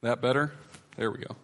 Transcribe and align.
That 0.00 0.22
better? 0.22 0.52
There 0.96 1.10
we 1.10 1.18
go. 1.18 1.34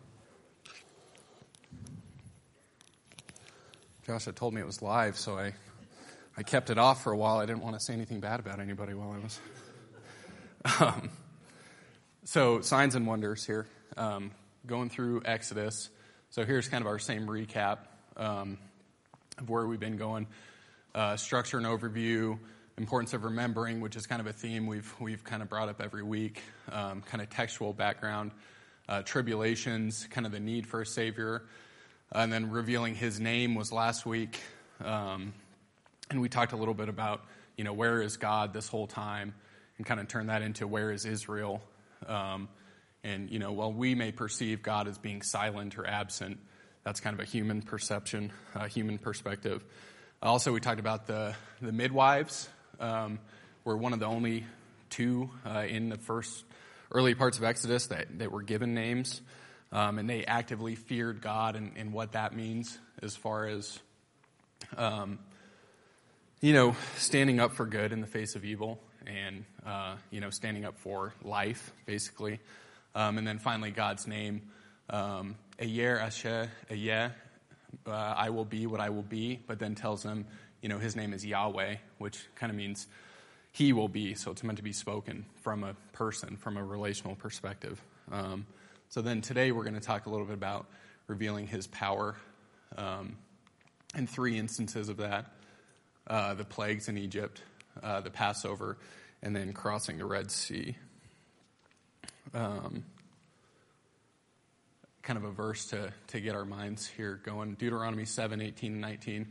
Josh 4.06 4.26
had 4.26 4.36
told 4.36 4.54
me 4.54 4.60
it 4.60 4.66
was 4.66 4.80
live, 4.80 5.18
so 5.18 5.36
I, 5.36 5.54
I 6.36 6.44
kept 6.44 6.70
it 6.70 6.78
off 6.78 7.02
for 7.02 7.12
a 7.12 7.16
while. 7.16 7.38
I 7.38 7.46
didn't 7.46 7.62
want 7.62 7.74
to 7.74 7.84
say 7.84 7.94
anything 7.94 8.20
bad 8.20 8.38
about 8.38 8.60
anybody 8.60 8.94
while 8.94 9.10
I 9.10 9.18
was. 9.18 9.40
Um, 10.80 11.10
so, 12.22 12.60
signs 12.60 12.94
and 12.94 13.08
wonders 13.08 13.44
here. 13.44 13.66
Um, 13.96 14.30
going 14.66 14.88
through 14.88 15.22
Exodus. 15.24 15.90
So, 16.30 16.44
here's 16.44 16.68
kind 16.68 16.80
of 16.80 16.86
our 16.86 17.00
same 17.00 17.26
recap 17.26 17.78
um, 18.16 18.56
of 19.36 19.50
where 19.50 19.66
we've 19.66 19.80
been 19.80 19.96
going. 19.96 20.28
Uh, 20.94 21.16
structure 21.16 21.58
and 21.58 21.66
overview, 21.66 22.38
importance 22.76 23.14
of 23.14 23.24
remembering, 23.24 23.80
which 23.80 23.96
is 23.96 24.06
kind 24.06 24.20
of 24.20 24.26
a 24.26 24.32
theme 24.32 24.66
we've, 24.66 24.92
we've 24.98 25.22
kind 25.22 25.42
of 25.42 25.48
brought 25.48 25.68
up 25.68 25.80
every 25.80 26.02
week, 26.02 26.42
um, 26.72 27.02
kind 27.02 27.22
of 27.22 27.30
textual 27.30 27.72
background, 27.72 28.32
uh, 28.88 29.02
tribulations, 29.02 30.08
kind 30.10 30.26
of 30.26 30.32
the 30.32 30.40
need 30.40 30.66
for 30.66 30.80
a 30.80 30.86
Savior, 30.86 31.44
and 32.12 32.32
then 32.32 32.50
revealing 32.50 32.94
His 32.94 33.20
name 33.20 33.54
was 33.54 33.72
last 33.72 34.04
week. 34.04 34.40
Um, 34.84 35.32
and 36.10 36.20
we 36.20 36.28
talked 36.28 36.52
a 36.52 36.56
little 36.56 36.74
bit 36.74 36.88
about, 36.88 37.24
you 37.56 37.64
know, 37.64 37.72
where 37.72 38.02
is 38.02 38.16
God 38.16 38.52
this 38.52 38.68
whole 38.68 38.86
time, 38.86 39.34
and 39.78 39.86
kind 39.86 40.00
of 40.00 40.08
turn 40.08 40.26
that 40.26 40.42
into 40.42 40.66
where 40.66 40.90
is 40.90 41.04
Israel. 41.04 41.62
Um, 42.06 42.48
and, 43.02 43.30
you 43.30 43.38
know, 43.38 43.52
while 43.52 43.72
we 43.72 43.94
may 43.94 44.12
perceive 44.12 44.62
God 44.62 44.88
as 44.88 44.98
being 44.98 45.22
silent 45.22 45.78
or 45.78 45.86
absent, 45.86 46.38
that's 46.84 47.00
kind 47.00 47.14
of 47.14 47.20
a 47.20 47.24
human 47.24 47.62
perception, 47.62 48.32
a 48.54 48.68
human 48.68 48.98
perspective. 48.98 49.64
Also, 50.22 50.52
we 50.52 50.60
talked 50.60 50.80
about 50.80 51.06
the, 51.06 51.34
the 51.60 51.72
midwives. 51.72 52.48
Um, 52.80 53.18
we're 53.64 53.76
one 53.76 53.92
of 53.92 54.00
the 54.00 54.06
only 54.06 54.44
two 54.90 55.30
uh, 55.46 55.64
in 55.68 55.88
the 55.88 55.98
first 55.98 56.44
early 56.90 57.14
parts 57.14 57.38
of 57.38 57.44
Exodus 57.44 57.86
that, 57.88 58.18
that 58.18 58.30
were 58.30 58.42
given 58.42 58.74
names. 58.74 59.20
Um, 59.72 59.98
and 59.98 60.08
they 60.08 60.24
actively 60.24 60.76
feared 60.76 61.20
God 61.20 61.56
and, 61.56 61.72
and, 61.76 61.92
what 61.92 62.12
that 62.12 62.36
means 62.36 62.78
as 63.02 63.16
far 63.16 63.48
as, 63.48 63.80
um, 64.76 65.18
you 66.40 66.52
know, 66.52 66.76
standing 66.96 67.40
up 67.40 67.54
for 67.54 67.66
good 67.66 67.92
in 67.92 68.00
the 68.00 68.06
face 68.06 68.36
of 68.36 68.44
evil 68.44 68.78
and, 69.04 69.44
uh, 69.66 69.96
you 70.12 70.20
know, 70.20 70.30
standing 70.30 70.64
up 70.64 70.78
for 70.78 71.12
life, 71.24 71.72
basically. 71.86 72.38
Um, 72.94 73.18
and 73.18 73.26
then 73.26 73.40
finally, 73.40 73.72
God's 73.72 74.06
name, 74.06 74.42
um, 74.90 75.34
Ayer 75.58 75.98
Asher, 75.98 76.50
Ayeh, 76.70 77.10
uh, 77.86 77.90
I 77.90 78.30
will 78.30 78.44
be 78.44 78.66
what 78.66 78.80
I 78.80 78.90
will 78.90 79.02
be, 79.02 79.40
but 79.46 79.58
then 79.58 79.74
tells 79.74 80.02
them, 80.04 80.26
you 80.64 80.70
know, 80.70 80.78
his 80.78 80.96
name 80.96 81.12
is 81.12 81.26
Yahweh, 81.26 81.76
which 81.98 82.18
kind 82.36 82.48
of 82.48 82.56
means 82.56 82.86
he 83.52 83.74
will 83.74 83.86
be. 83.86 84.14
So 84.14 84.30
it's 84.30 84.42
meant 84.42 84.56
to 84.56 84.64
be 84.64 84.72
spoken 84.72 85.26
from 85.42 85.62
a 85.62 85.74
person, 85.92 86.38
from 86.38 86.56
a 86.56 86.64
relational 86.64 87.16
perspective. 87.16 87.78
Um, 88.10 88.46
so 88.88 89.02
then 89.02 89.20
today 89.20 89.52
we're 89.52 89.64
going 89.64 89.74
to 89.74 89.80
talk 89.80 90.06
a 90.06 90.10
little 90.10 90.24
bit 90.24 90.32
about 90.32 90.64
revealing 91.06 91.46
his 91.46 91.66
power 91.66 92.16
um, 92.78 93.18
and 93.94 94.08
three 94.08 94.38
instances 94.38 94.88
of 94.88 94.96
that 94.96 95.26
uh, 96.06 96.32
the 96.32 96.44
plagues 96.44 96.88
in 96.88 96.96
Egypt, 96.96 97.42
uh, 97.82 98.00
the 98.00 98.10
Passover, 98.10 98.78
and 99.22 99.36
then 99.36 99.52
crossing 99.52 99.98
the 99.98 100.06
Red 100.06 100.30
Sea. 100.30 100.76
Um, 102.32 102.84
kind 105.02 105.18
of 105.18 105.24
a 105.24 105.30
verse 105.30 105.66
to, 105.66 105.92
to 106.06 106.20
get 106.20 106.34
our 106.34 106.46
minds 106.46 106.86
here 106.86 107.20
going. 107.22 107.52
Deuteronomy 107.52 108.06
7 108.06 108.40
18 108.40 108.72
and 108.72 108.80
19. 108.80 109.26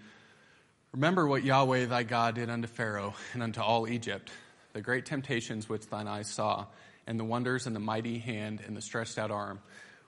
Remember 0.93 1.25
what 1.25 1.43
Yahweh 1.43 1.87
thy 1.87 2.03
God 2.03 2.35
did 2.35 2.51
unto 2.51 2.67
Pharaoh 2.67 3.15
and 3.33 3.41
unto 3.41 3.61
all 3.61 3.87
Egypt, 3.87 4.29
the 4.73 4.81
great 4.81 5.07
temptations 5.07 5.67
which 5.67 5.87
thine 5.87 6.07
eyes 6.07 6.27
saw, 6.27 6.67
and 7.07 7.19
the 7.19 7.23
wonders 7.23 7.65
and 7.65 7.75
the 7.75 7.79
mighty 7.79 8.19
hand 8.19 8.61
and 8.67 8.77
the 8.77 8.81
stretched 8.81 9.17
out 9.17 9.31
arm, 9.31 9.59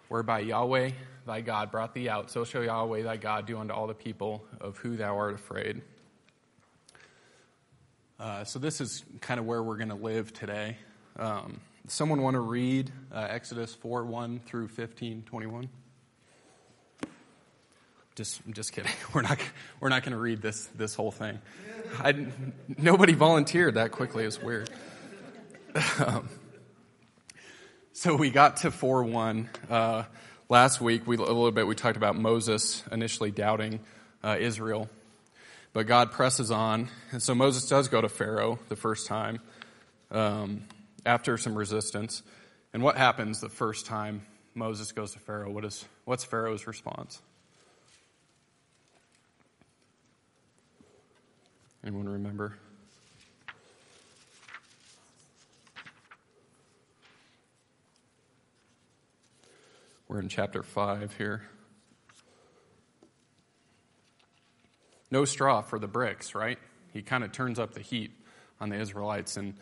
whereby 0.09 0.41
Yahweh 0.41 0.91
thy 1.25 1.41
God 1.41 1.71
brought 1.71 1.95
thee 1.95 2.07
out. 2.07 2.29
So 2.29 2.43
shall 2.43 2.63
Yahweh 2.63 3.01
thy 3.01 3.17
God 3.17 3.47
do 3.47 3.57
unto 3.57 3.73
all 3.73 3.87
the 3.87 3.95
people 3.95 4.45
of 4.61 4.77
who 4.77 4.95
thou 4.95 5.17
art 5.17 5.33
afraid. 5.33 5.81
Uh, 8.19 8.43
so 8.43 8.59
this 8.59 8.79
is 8.79 9.03
kind 9.21 9.39
of 9.39 9.47
where 9.47 9.63
we're 9.63 9.77
going 9.77 9.89
to 9.89 9.95
live 9.95 10.33
today. 10.33 10.77
Um, 11.17 11.61
someone 11.87 12.21
want 12.21 12.35
to 12.35 12.41
read 12.41 12.91
uh, 13.11 13.25
Exodus 13.27 13.73
4 13.73 14.05
1 14.05 14.41
through 14.45 14.67
15 14.67 15.23
21? 15.23 15.67
Just, 18.15 18.41
just 18.51 18.71
kidding. 18.71 18.91
We're 19.13 19.21
not, 19.21 19.39
we're 19.79 19.89
not 19.89 20.03
going 20.03 20.13
to 20.13 20.17
read 20.17 20.41
this, 20.41 20.67
this 20.67 20.95
whole 20.95 21.11
thing. 21.11 21.39
I, 21.99 22.27
nobody 22.77 23.13
volunteered 23.13 23.75
that 23.75 23.91
quickly. 23.91 24.23
It's 24.23 24.41
weird. 24.41 24.69
Um, 25.99 26.29
so 27.91 28.15
we 28.15 28.29
got 28.29 28.57
to 28.57 28.71
4 28.71 29.03
1. 29.03 29.49
Uh, 29.69 30.03
last 30.47 30.79
week, 30.79 31.05
we, 31.05 31.17
a 31.17 31.19
little 31.19 31.51
bit, 31.51 31.67
we 31.67 31.75
talked 31.75 31.97
about 31.97 32.15
Moses 32.15 32.83
initially 32.91 33.31
doubting 33.31 33.81
uh, 34.23 34.37
Israel. 34.39 34.89
But 35.73 35.87
God 35.87 36.11
presses 36.11 36.51
on. 36.51 36.87
And 37.11 37.21
so 37.21 37.35
Moses 37.35 37.67
does 37.67 37.89
go 37.89 37.99
to 37.99 38.09
Pharaoh 38.09 38.59
the 38.69 38.77
first 38.77 39.07
time. 39.07 39.41
Um, 40.09 40.61
after 41.05 41.37
some 41.37 41.55
resistance. 41.55 42.23
And 42.73 42.81
what 42.83 42.97
happens 42.97 43.39
the 43.39 43.49
first 43.49 43.85
time 43.85 44.25
Moses 44.53 44.91
goes 44.91 45.13
to 45.13 45.19
Pharaoh? 45.19 45.51
What 45.51 45.65
is, 45.65 45.85
what's 46.05 46.23
Pharaoh's 46.23 46.67
response? 46.67 47.21
Anyone 51.85 52.09
remember? 52.09 52.57
We're 60.07 60.19
in 60.19 60.29
chapter 60.29 60.63
5 60.63 61.15
here. 61.17 61.43
No 65.11 65.25
straw 65.25 65.61
for 65.61 65.77
the 65.77 65.87
bricks, 65.87 66.33
right? 66.33 66.57
He 66.93 67.01
kind 67.01 67.23
of 67.23 67.31
turns 67.31 67.59
up 67.59 67.73
the 67.73 67.81
heat 67.81 68.11
on 68.59 68.69
the 68.69 68.77
Israelites. 68.77 69.37
And 69.37 69.53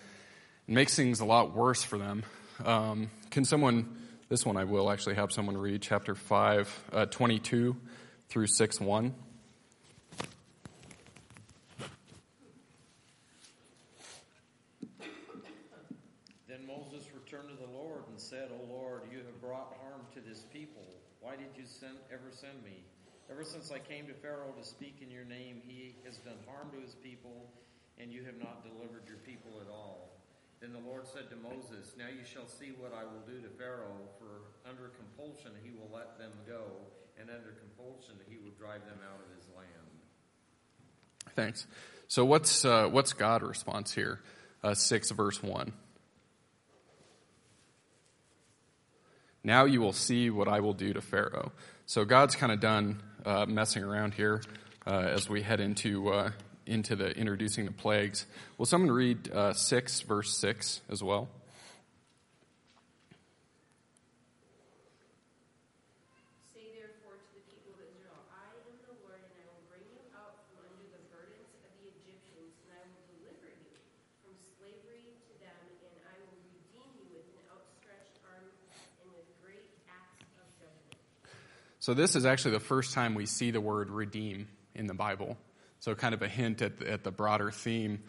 makes 0.67 0.95
things 0.95 1.19
a 1.19 1.25
lot 1.25 1.55
worse 1.55 1.83
for 1.83 1.97
them. 1.97 2.23
Um, 2.63 3.09
can 3.31 3.45
someone, 3.45 3.97
this 4.29 4.45
one 4.45 4.57
I 4.57 4.63
will 4.63 4.89
actually 4.91 5.15
have 5.15 5.31
someone 5.31 5.57
read, 5.57 5.81
chapter 5.81 6.15
5, 6.15 6.83
uh, 6.93 7.05
22 7.07 7.75
through 8.29 8.47
6 8.47 8.79
1. 8.79 9.13
Then 16.47 16.65
Moses 16.67 17.07
returned 17.13 17.49
to 17.49 17.55
the 17.55 17.71
Lord 17.71 18.03
and 18.09 18.19
said, 18.19 18.49
O 18.51 18.73
Lord, 18.73 19.01
you 19.11 19.17
have 19.17 19.41
brought 19.41 19.75
harm 19.81 20.01
to 20.13 20.21
this 20.21 20.41
people. 20.53 20.83
Why 21.19 21.35
send, 21.83 21.99
ever 22.07 22.31
send 22.31 22.63
me? 22.63 22.79
Ever 23.27 23.43
since 23.43 23.71
I 23.71 23.79
came 23.79 24.07
to 24.07 24.15
Pharaoh 24.15 24.55
to 24.55 24.63
speak 24.63 25.03
in 25.03 25.11
your 25.11 25.25
name, 25.25 25.59
he 25.67 25.95
has 26.05 26.15
done 26.23 26.39
harm 26.47 26.71
to 26.71 26.79
his 26.79 26.95
people, 26.95 27.51
and 27.99 28.11
you 28.11 28.23
have 28.23 28.39
not 28.39 28.63
delivered 28.63 29.03
your 29.07 29.19
people 29.27 29.59
at 29.59 29.67
all. 29.67 30.15
Then 30.61 30.71
the 30.71 30.79
Lord 30.79 31.07
said 31.07 31.27
to 31.29 31.35
Moses, 31.35 31.91
Now 31.99 32.07
you 32.07 32.23
shall 32.23 32.47
see 32.47 32.71
what 32.79 32.95
I 32.95 33.03
will 33.03 33.23
do 33.27 33.43
to 33.43 33.51
Pharaoh, 33.59 34.07
for 34.15 34.47
under 34.63 34.95
compulsion 34.95 35.51
he 35.59 35.71
will 35.71 35.91
let 35.91 36.17
them 36.17 36.31
go, 36.47 36.63
and 37.19 37.29
under 37.29 37.51
compulsion 37.59 38.15
he 38.29 38.37
will 38.37 38.55
drive 38.55 38.85
them 38.87 38.99
out 39.03 39.19
of 39.19 39.27
his 39.35 39.43
land. 39.51 39.91
Thanks. 41.35 41.67
So 42.07 42.23
what's 42.23 42.63
uh, 42.63 42.87
what's 42.87 43.11
God's 43.11 43.43
response 43.43 43.93
here? 43.93 44.21
Uh, 44.63 44.73
six 44.73 45.11
verse 45.11 45.43
one. 45.43 45.73
Now 49.43 49.65
you 49.65 49.81
will 49.81 49.93
see 49.93 50.29
what 50.29 50.47
I 50.47 50.61
will 50.61 50.73
do 50.73 50.93
to 50.93 51.01
Pharaoh. 51.01 51.51
So 51.85 52.05
God's 52.05 52.35
kind 52.35 52.51
of 52.51 52.61
done 52.61 53.03
uh, 53.25 53.45
messing 53.45 53.83
around 53.83 54.13
here 54.13 54.41
uh, 54.87 54.91
as 54.91 55.29
we 55.29 55.41
head 55.41 55.59
into 55.59 56.09
uh, 56.09 56.31
into 56.65 56.95
the 56.95 57.09
introducing 57.17 57.65
the 57.65 57.71
plagues. 57.71 58.25
Will 58.57 58.65
someone 58.65 58.91
read 58.91 59.29
uh, 59.31 59.51
6, 59.51 60.01
verse 60.01 60.37
6 60.37 60.79
as 60.89 61.03
well? 61.03 61.27
So 81.83 81.93
this 81.93 82.15
is 82.15 82.25
actually 82.25 82.51
the 82.51 82.61
first 82.61 82.93
time 82.93 83.13
we 83.13 83.25
see 83.25 83.51
the 83.51 83.59
word 83.59 83.89
redeem 83.89 84.47
in 84.73 84.87
the 84.87 84.93
Bible. 84.93 85.35
So, 85.81 85.93
kind 85.95 86.13
of 86.13 86.21
a 86.21 86.29
hint 86.29 86.61
at 86.61 86.77
the, 86.77 86.89
at 86.89 87.03
the 87.03 87.11
broader 87.11 87.51
theme 87.51 88.01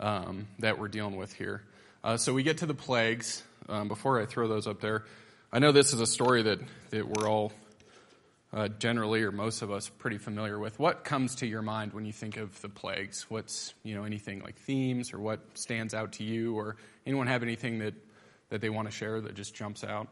um, 0.00 0.48
that 0.58 0.80
we're 0.80 0.88
dealing 0.88 1.14
with 1.14 1.32
here. 1.32 1.62
Uh, 2.02 2.16
so, 2.16 2.34
we 2.34 2.42
get 2.42 2.58
to 2.58 2.66
the 2.66 2.74
plagues. 2.74 3.44
Um, 3.68 3.86
before 3.86 4.20
I 4.20 4.26
throw 4.26 4.48
those 4.48 4.66
up 4.66 4.80
there, 4.80 5.04
I 5.52 5.60
know 5.60 5.70
this 5.70 5.94
is 5.94 6.00
a 6.00 6.08
story 6.08 6.42
that, 6.42 6.58
that 6.90 7.06
we're 7.06 7.30
all 7.30 7.52
uh, 8.52 8.66
generally, 8.66 9.22
or 9.22 9.30
most 9.30 9.62
of 9.62 9.70
us, 9.70 9.88
pretty 9.88 10.18
familiar 10.18 10.58
with. 10.58 10.80
What 10.80 11.04
comes 11.04 11.36
to 11.36 11.46
your 11.46 11.62
mind 11.62 11.92
when 11.92 12.06
you 12.06 12.12
think 12.12 12.36
of 12.36 12.60
the 12.62 12.68
plagues? 12.68 13.26
What's, 13.28 13.74
you 13.84 13.94
know, 13.94 14.02
anything 14.02 14.40
like 14.40 14.56
themes 14.56 15.12
or 15.12 15.20
what 15.20 15.38
stands 15.56 15.94
out 15.94 16.14
to 16.14 16.24
you? 16.24 16.56
Or 16.56 16.78
anyone 17.06 17.28
have 17.28 17.44
anything 17.44 17.78
that, 17.78 17.94
that 18.48 18.60
they 18.60 18.70
want 18.70 18.90
to 18.90 18.92
share 18.92 19.20
that 19.20 19.36
just 19.36 19.54
jumps 19.54 19.84
out? 19.84 20.08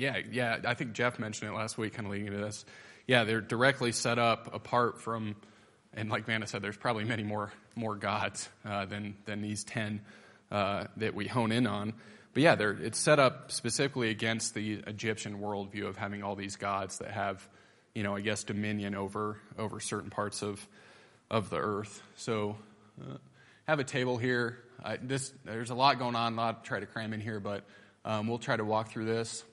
Yeah, 0.00 0.16
yeah. 0.32 0.56
I 0.64 0.72
think 0.72 0.94
Jeff 0.94 1.18
mentioned 1.18 1.50
it 1.50 1.54
last 1.54 1.76
week, 1.76 1.92
kind 1.92 2.06
of 2.06 2.12
leading 2.12 2.28
into 2.28 2.38
this. 2.38 2.64
Yeah, 3.06 3.24
they're 3.24 3.42
directly 3.42 3.92
set 3.92 4.18
up 4.18 4.54
apart 4.54 4.98
from, 4.98 5.36
and 5.92 6.08
like 6.08 6.24
Vanna 6.24 6.46
said, 6.46 6.62
there's 6.62 6.78
probably 6.78 7.04
many 7.04 7.22
more 7.22 7.52
more 7.76 7.96
gods 7.96 8.48
uh, 8.64 8.86
than 8.86 9.14
than 9.26 9.42
these 9.42 9.62
ten 9.62 10.00
uh, 10.50 10.84
that 10.96 11.14
we 11.14 11.26
hone 11.26 11.52
in 11.52 11.66
on. 11.66 11.92
But 12.32 12.42
yeah, 12.42 12.56
it's 12.58 12.98
set 12.98 13.18
up 13.18 13.52
specifically 13.52 14.08
against 14.08 14.54
the 14.54 14.82
Egyptian 14.86 15.38
worldview 15.38 15.86
of 15.86 15.98
having 15.98 16.22
all 16.22 16.34
these 16.34 16.56
gods 16.56 16.96
that 17.00 17.10
have, 17.10 17.46
you 17.94 18.02
know, 18.02 18.16
I 18.16 18.22
guess 18.22 18.42
dominion 18.42 18.94
over 18.94 19.36
over 19.58 19.80
certain 19.80 20.08
parts 20.08 20.42
of 20.42 20.66
of 21.30 21.50
the 21.50 21.58
earth. 21.58 22.02
So, 22.16 22.56
uh, 23.02 23.18
have 23.68 23.80
a 23.80 23.84
table 23.84 24.16
here. 24.16 24.60
I, 24.82 24.96
this 24.96 25.30
there's 25.44 25.68
a 25.68 25.74
lot 25.74 25.98
going 25.98 26.16
on. 26.16 26.32
A 26.32 26.36
lot 26.36 26.64
to 26.64 26.68
try 26.68 26.80
to 26.80 26.86
cram 26.86 27.12
in 27.12 27.20
here, 27.20 27.38
but 27.38 27.64
um, 28.06 28.28
we'll 28.28 28.38
try 28.38 28.56
to 28.56 28.64
walk 28.64 28.92
through 28.92 29.04
this. 29.04 29.44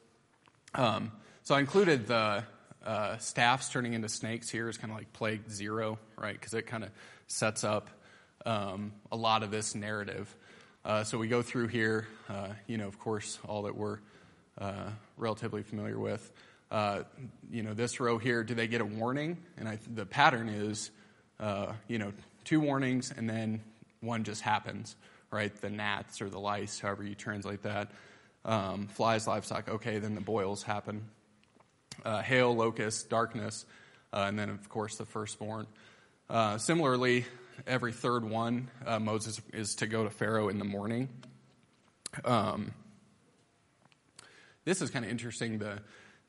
Um, 0.74 1.12
so 1.44 1.56
I 1.56 1.60
included 1.60 2.08
the 2.08 2.44
uh, 2.86 3.18
staffs 3.18 3.69
turning 3.69 3.94
into 3.94 4.10
snakes 4.10 4.50
here 4.50 4.69
is 4.69 4.78
kind 4.78 4.92
of 4.92 4.98
like 4.98 5.12
plague 5.14 5.50
zero, 5.50 6.00
right? 6.18 6.34
Because 6.34 6.54
it 6.54 6.68
kind 6.68 6.84
of 6.84 6.90
sets 7.28 7.64
up 7.64 7.90
um, 8.46 8.94
a 9.12 9.18
lot 9.18 9.44
of 9.44 9.52
this 9.52 9.75
narrative. 9.75 10.34
Uh, 10.86 11.04
so 11.04 11.18
we 11.18 11.28
go 11.28 11.42
through 11.42 11.68
here, 11.68 12.08
uh, 12.30 12.48
you 12.66 12.78
know, 12.78 12.88
of 12.88 12.98
course, 13.00 13.40
all 13.46 13.64
that 13.64 13.75
we're 13.75 14.00
uh, 14.58 14.90
relatively 15.18 15.64
familiar 15.64 16.00
with. 16.00 16.31
Uh, 16.72 17.04
you 17.52 17.63
know, 17.63 17.74
this 17.74 18.00
row 18.00 18.18
here, 18.18 18.44
do 18.44 18.54
they 18.54 18.68
get 18.68 18.81
a 18.81 18.86
warning? 18.86 19.38
And 19.58 19.68
I, 19.68 19.80
the 19.94 20.06
pattern 20.06 20.50
is, 20.50 20.92
uh, 21.40 21.74
you 21.88 21.98
know, 21.98 22.13
two 22.44 22.60
warnings 22.60 23.13
and 23.16 23.30
then 23.30 23.62
one 24.00 24.24
just 24.24 24.42
happens, 24.42 24.96
right? 25.31 25.54
The 25.62 25.70
gnats 25.70 26.22
or 26.22 26.30
the 26.30 26.40
lice, 26.40 26.80
however 26.80 27.04
you 27.04 27.16
translate 27.16 27.63
that. 27.63 27.92
Um, 28.48 28.88
flies, 28.88 29.28
livestock, 29.28 29.70
okay, 29.70 30.00
then 30.00 30.16
the 30.16 30.22
boils 30.22 30.64
happen. 30.64 31.10
Uh, 32.04 32.22
hail, 32.22 32.56
locust, 32.56 33.10
darkness, 33.10 33.66
and 34.12 34.40
then, 34.40 34.50
of 34.50 34.68
course, 34.70 34.98
the 34.98 35.06
firstborn. 35.06 35.68
similarly, 36.58 37.26
every 37.66 37.92
third 37.92 38.24
one, 38.24 38.70
uh, 38.86 39.00
Moses 39.00 39.42
is 39.54 39.76
to 39.76 39.88
go 39.88 40.04
to 40.04 40.10
Pharaoh 40.10 40.50
in 40.50 40.60
the 40.60 40.66
morning. 40.66 41.10
Um, 42.24 42.72
this 44.66 44.82
is 44.82 44.90
kind 44.90 45.06
of 45.06 45.12
interesting. 45.12 45.60
The 45.60 45.80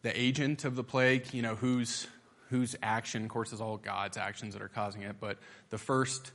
the 0.03 0.19
agent 0.19 0.65
of 0.65 0.77
the 0.77 0.85
plague, 0.85 1.35
you 1.35 1.43
know, 1.43 1.57
whose 1.57 2.07
whose 2.51 2.77
action, 2.83 3.25
of 3.25 3.29
course, 3.29 3.53
is 3.53 3.61
all 3.61 3.77
God's 3.77 4.17
actions 4.17 4.55
that 4.55 4.63
are 4.63 4.69
causing 4.69 5.03
it. 5.03 5.17
But 5.21 5.39
the 5.71 5.79
first 5.79 6.33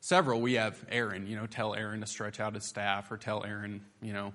several, 0.00 0.40
we 0.40 0.54
have 0.54 0.82
Aaron. 0.90 1.26
You 1.26 1.36
know, 1.36 1.46
tell 1.46 1.74
Aaron 1.74 2.00
to 2.00 2.06
stretch 2.06 2.40
out 2.40 2.54
his 2.54 2.64
staff, 2.64 3.10
or 3.10 3.16
tell 3.16 3.44
Aaron, 3.44 3.82
you 4.02 4.12
know, 4.12 4.34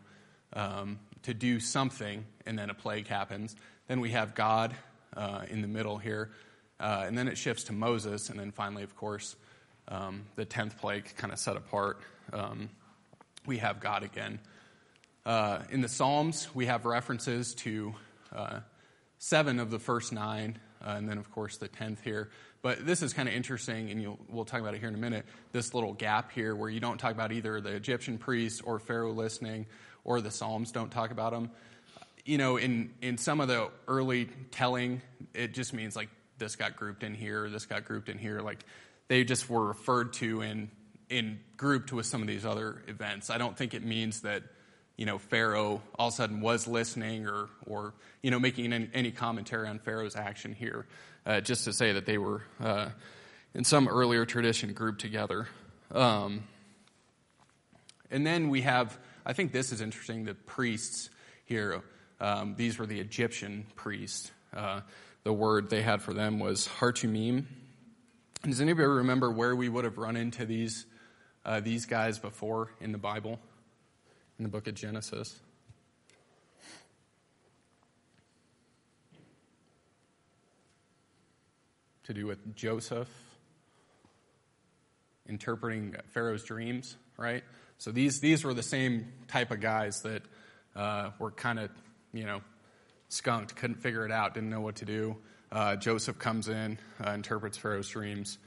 um, 0.53 0.99
to 1.23 1.33
do 1.33 1.59
something, 1.59 2.25
and 2.45 2.57
then 2.57 2.69
a 2.69 2.73
plague 2.73 3.07
happens. 3.07 3.55
Then 3.87 3.99
we 3.99 4.11
have 4.11 4.35
God 4.35 4.75
uh, 5.15 5.43
in 5.49 5.61
the 5.61 5.67
middle 5.67 5.97
here, 5.97 6.31
uh, 6.79 7.03
and 7.05 7.17
then 7.17 7.27
it 7.27 7.37
shifts 7.37 7.65
to 7.65 7.73
Moses, 7.73 8.29
and 8.29 8.39
then 8.39 8.51
finally, 8.51 8.83
of 8.83 8.95
course, 8.95 9.35
um, 9.87 10.23
the 10.35 10.45
10th 10.45 10.77
plague 10.77 11.15
kind 11.17 11.33
of 11.33 11.39
set 11.39 11.57
apart. 11.57 11.99
Um, 12.33 12.69
we 13.45 13.57
have 13.57 13.79
God 13.79 14.03
again. 14.03 14.39
Uh, 15.25 15.59
in 15.69 15.81
the 15.81 15.87
Psalms, 15.87 16.47
we 16.55 16.65
have 16.65 16.85
references 16.85 17.53
to 17.55 17.93
uh, 18.35 18.59
seven 19.19 19.59
of 19.59 19.69
the 19.69 19.79
first 19.79 20.11
nine, 20.11 20.57
uh, 20.83 20.91
and 20.91 21.07
then, 21.07 21.17
of 21.17 21.29
course, 21.31 21.57
the 21.57 21.69
10th 21.69 22.01
here. 22.01 22.29
But 22.63 22.85
this 22.85 23.01
is 23.01 23.13
kind 23.13 23.27
of 23.27 23.35
interesting, 23.35 23.89
and 23.89 24.17
we'll 24.29 24.45
talk 24.45 24.61
about 24.61 24.75
it 24.75 24.79
here 24.79 24.89
in 24.89 24.95
a 24.95 24.99
minute. 24.99 25.25
This 25.51 25.73
little 25.73 25.93
gap 25.93 26.31
here 26.31 26.55
where 26.55 26.69
you 26.69 26.79
don't 26.79 26.99
talk 26.99 27.11
about 27.11 27.31
either 27.31 27.59
the 27.59 27.71
Egyptian 27.71 28.17
priests 28.17 28.61
or 28.61 28.79
Pharaoh 28.79 29.13
listening, 29.13 29.65
or 30.03 30.21
the 30.21 30.31
Psalms 30.31 30.71
don't 30.71 30.91
talk 30.91 31.11
about 31.11 31.31
them. 31.31 31.51
You 32.25 32.37
know, 32.37 32.57
in, 32.57 32.91
in 33.01 33.17
some 33.17 33.41
of 33.41 33.47
the 33.47 33.69
early 33.87 34.29
telling, 34.51 35.01
it 35.33 35.53
just 35.53 35.73
means 35.73 35.95
like 35.95 36.09
this 36.37 36.55
got 36.55 36.75
grouped 36.75 37.03
in 37.03 37.13
here, 37.13 37.49
this 37.49 37.65
got 37.65 37.85
grouped 37.85 38.09
in 38.09 38.17
here. 38.17 38.41
Like 38.41 38.63
they 39.07 39.23
just 39.23 39.49
were 39.49 39.65
referred 39.65 40.13
to 40.13 40.41
and 40.41 40.69
in 41.09 41.39
grouped 41.57 41.91
with 41.91 42.05
some 42.05 42.21
of 42.21 42.27
these 42.27 42.45
other 42.45 42.83
events. 42.87 43.29
I 43.29 43.37
don't 43.37 43.57
think 43.57 43.73
it 43.73 43.83
means 43.83 44.21
that 44.21 44.43
you 44.97 45.05
know 45.05 45.17
Pharaoh 45.17 45.81
all 45.97 46.07
of 46.07 46.13
a 46.13 46.15
sudden 46.15 46.41
was 46.41 46.67
listening 46.67 47.27
or 47.27 47.49
or 47.65 47.93
you 48.21 48.31
know 48.31 48.39
making 48.39 48.71
any, 48.71 48.89
any 48.93 49.11
commentary 49.11 49.67
on 49.67 49.79
Pharaoh's 49.79 50.15
action 50.15 50.53
here. 50.53 50.85
Uh, 51.25 51.41
just 51.41 51.65
to 51.65 51.73
say 51.73 51.93
that 51.93 52.05
they 52.05 52.17
were 52.17 52.43
uh, 52.59 52.89
in 53.53 53.63
some 53.63 53.87
earlier 53.87 54.25
tradition 54.25 54.73
grouped 54.73 55.01
together. 55.01 55.47
Um, 55.91 56.43
and 58.09 58.25
then 58.25 58.49
we 58.49 58.61
have, 58.61 58.97
I 59.25 59.33
think 59.33 59.51
this 59.51 59.71
is 59.71 59.81
interesting, 59.81 60.25
the 60.25 60.33
priests 60.33 61.09
here. 61.45 61.81
Um, 62.19 62.55
these 62.55 62.77
were 62.77 62.85
the 62.85 62.99
Egyptian 62.99 63.65
priests. 63.75 64.31
Uh, 64.55 64.81
the 65.23 65.33
word 65.33 65.69
they 65.69 65.81
had 65.81 66.01
for 66.01 66.13
them 66.13 66.39
was 66.39 66.67
hartumim, 66.67 67.45
does 68.43 68.59
anybody 68.59 68.87
remember 68.87 69.29
where 69.29 69.55
we 69.55 69.69
would 69.69 69.85
have 69.85 69.99
run 69.99 70.15
into 70.15 70.47
these, 70.47 70.87
uh, 71.45 71.59
these 71.59 71.85
guys 71.85 72.17
before 72.17 72.71
in 72.81 72.91
the 72.91 72.97
Bible, 72.97 73.39
in 74.39 74.43
the 74.43 74.49
book 74.49 74.65
of 74.65 74.73
Genesis? 74.73 75.39
To 82.05 82.13
do 82.15 82.25
with 82.25 82.55
Joseph 82.55 83.30
interpreting 85.31 85.95
Pharaoh's 86.13 86.43
dreams, 86.43 86.95
right? 87.17 87.43
So 87.79 87.91
these, 87.91 88.19
these 88.19 88.43
were 88.43 88.53
the 88.53 88.61
same 88.61 89.07
type 89.27 89.49
of 89.49 89.59
guys 89.59 90.01
that 90.01 90.21
uh, 90.75 91.09
were 91.17 91.31
kind 91.31 91.59
of, 91.59 91.71
you 92.13 92.25
know, 92.25 92.41
skunked, 93.09 93.55
couldn't 93.55 93.81
figure 93.81 94.05
it 94.05 94.11
out, 94.11 94.35
didn't 94.35 94.51
know 94.51 94.61
what 94.61 94.75
to 94.75 94.85
do 94.85 95.17
uh, 95.51 95.75
Joseph 95.75 96.17
comes 96.17 96.47
in, 96.47 96.77
uh, 97.05 97.11
interprets 97.11 97.57
Pharaoh's 97.57 97.89
dreams, 97.89 98.37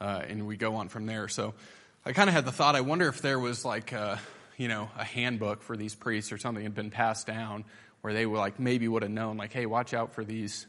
uh, 0.00 0.22
and 0.26 0.46
we 0.46 0.56
go 0.56 0.76
on 0.76 0.88
from 0.88 1.06
there. 1.06 1.28
So 1.28 1.54
I 2.04 2.12
kind 2.12 2.28
of 2.28 2.34
had 2.34 2.44
the 2.44 2.52
thought, 2.52 2.74
I 2.74 2.80
wonder 2.80 3.08
if 3.08 3.22
there 3.22 3.38
was 3.38 3.64
like, 3.64 3.92
a, 3.92 4.20
you 4.56 4.68
know, 4.68 4.90
a 4.96 5.04
handbook 5.04 5.62
for 5.62 5.76
these 5.76 5.94
priests 5.94 6.32
or 6.32 6.38
something 6.38 6.62
had 6.62 6.74
been 6.74 6.90
passed 6.90 7.26
down 7.26 7.64
where 8.00 8.12
they 8.12 8.26
were 8.26 8.38
like 8.38 8.58
maybe 8.58 8.88
would 8.88 9.02
have 9.02 9.10
known, 9.10 9.36
like, 9.36 9.52
hey, 9.52 9.66
watch 9.66 9.94
out 9.94 10.14
for 10.14 10.24
these, 10.24 10.66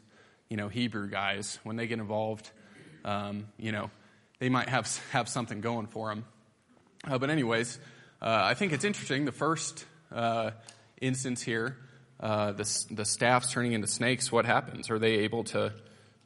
you 0.48 0.56
know, 0.56 0.68
Hebrew 0.68 1.08
guys 1.08 1.58
when 1.64 1.76
they 1.76 1.86
get 1.86 1.98
involved. 1.98 2.50
Um, 3.04 3.46
you 3.56 3.72
know, 3.72 3.90
they 4.40 4.48
might 4.48 4.68
have 4.68 5.00
have 5.12 5.28
something 5.28 5.60
going 5.60 5.86
for 5.86 6.08
them. 6.08 6.24
Uh, 7.06 7.18
but 7.18 7.30
anyways, 7.30 7.78
uh, 8.20 8.40
I 8.42 8.54
think 8.54 8.72
it's 8.72 8.84
interesting. 8.84 9.24
The 9.24 9.32
first 9.32 9.84
uh, 10.12 10.50
instance 11.00 11.40
here 11.40 11.76
uh, 12.20 12.52
the, 12.52 12.84
the 12.90 13.04
staffs 13.04 13.50
turning 13.50 13.72
into 13.72 13.86
snakes, 13.86 14.30
what 14.30 14.44
happens? 14.44 14.90
Are 14.90 14.98
they 14.98 15.20
able 15.20 15.44
to, 15.44 15.72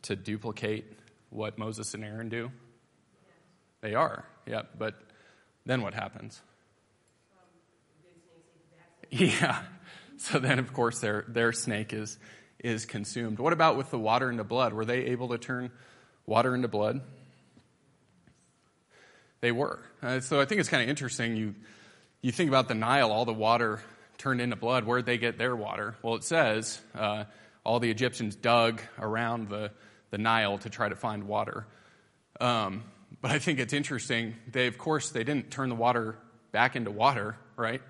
to 0.02 0.16
duplicate 0.16 0.84
what 1.30 1.56
Moses 1.56 1.94
and 1.94 2.04
Aaron 2.04 2.28
do? 2.28 2.50
They 3.80 3.94
are, 3.94 4.24
yeah, 4.46 4.62
but 4.76 4.94
then 5.64 5.82
what 5.82 5.94
happens? 5.94 6.40
Yeah. 9.10 9.62
So 10.16 10.38
then, 10.38 10.58
of 10.58 10.72
course, 10.72 11.00
their, 11.00 11.24
their 11.28 11.52
snake 11.52 11.92
is, 11.92 12.18
is 12.58 12.86
consumed. 12.86 13.38
What 13.38 13.52
about 13.52 13.76
with 13.76 13.90
the 13.90 13.98
water 13.98 14.30
into 14.30 14.42
blood? 14.42 14.72
Were 14.72 14.84
they 14.84 15.06
able 15.06 15.28
to 15.28 15.38
turn 15.38 15.70
water 16.26 16.54
into 16.54 16.66
blood? 16.66 17.00
They 19.44 19.52
were. 19.52 19.78
Uh, 20.02 20.20
so 20.20 20.40
I 20.40 20.46
think 20.46 20.60
it's 20.60 20.70
kind 20.70 20.82
of 20.82 20.88
interesting. 20.88 21.36
You, 21.36 21.54
you 22.22 22.32
think 22.32 22.48
about 22.48 22.66
the 22.66 22.74
Nile, 22.74 23.12
all 23.12 23.26
the 23.26 23.34
water 23.34 23.82
turned 24.16 24.40
into 24.40 24.56
blood, 24.56 24.86
where'd 24.86 25.04
they 25.04 25.18
get 25.18 25.36
their 25.36 25.54
water? 25.54 25.96
Well, 26.00 26.14
it 26.14 26.24
says 26.24 26.80
uh, 26.94 27.24
all 27.62 27.78
the 27.78 27.90
Egyptians 27.90 28.36
dug 28.36 28.80
around 28.98 29.50
the, 29.50 29.70
the 30.08 30.16
Nile 30.16 30.56
to 30.56 30.70
try 30.70 30.88
to 30.88 30.96
find 30.96 31.24
water. 31.24 31.66
Um, 32.40 32.84
but 33.20 33.32
I 33.32 33.38
think 33.38 33.58
it's 33.58 33.74
interesting. 33.74 34.34
They, 34.50 34.66
of 34.66 34.78
course, 34.78 35.10
they 35.10 35.24
didn't 35.24 35.50
turn 35.50 35.68
the 35.68 35.74
water 35.74 36.16
back 36.50 36.74
into 36.74 36.90
water, 36.90 37.36
right? 37.54 37.82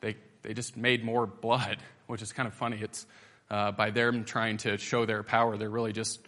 They, 0.00 0.16
they 0.42 0.54
just 0.54 0.76
made 0.76 1.04
more 1.04 1.24
blood, 1.24 1.76
which 2.08 2.20
is 2.20 2.32
kind 2.32 2.48
of 2.48 2.54
funny. 2.54 2.80
It's 2.82 3.06
uh, 3.48 3.70
by 3.70 3.90
them 3.90 4.24
trying 4.24 4.56
to 4.56 4.76
show 4.76 5.06
their 5.06 5.22
power, 5.22 5.56
they're 5.56 5.70
really 5.70 5.92
just 5.92 6.18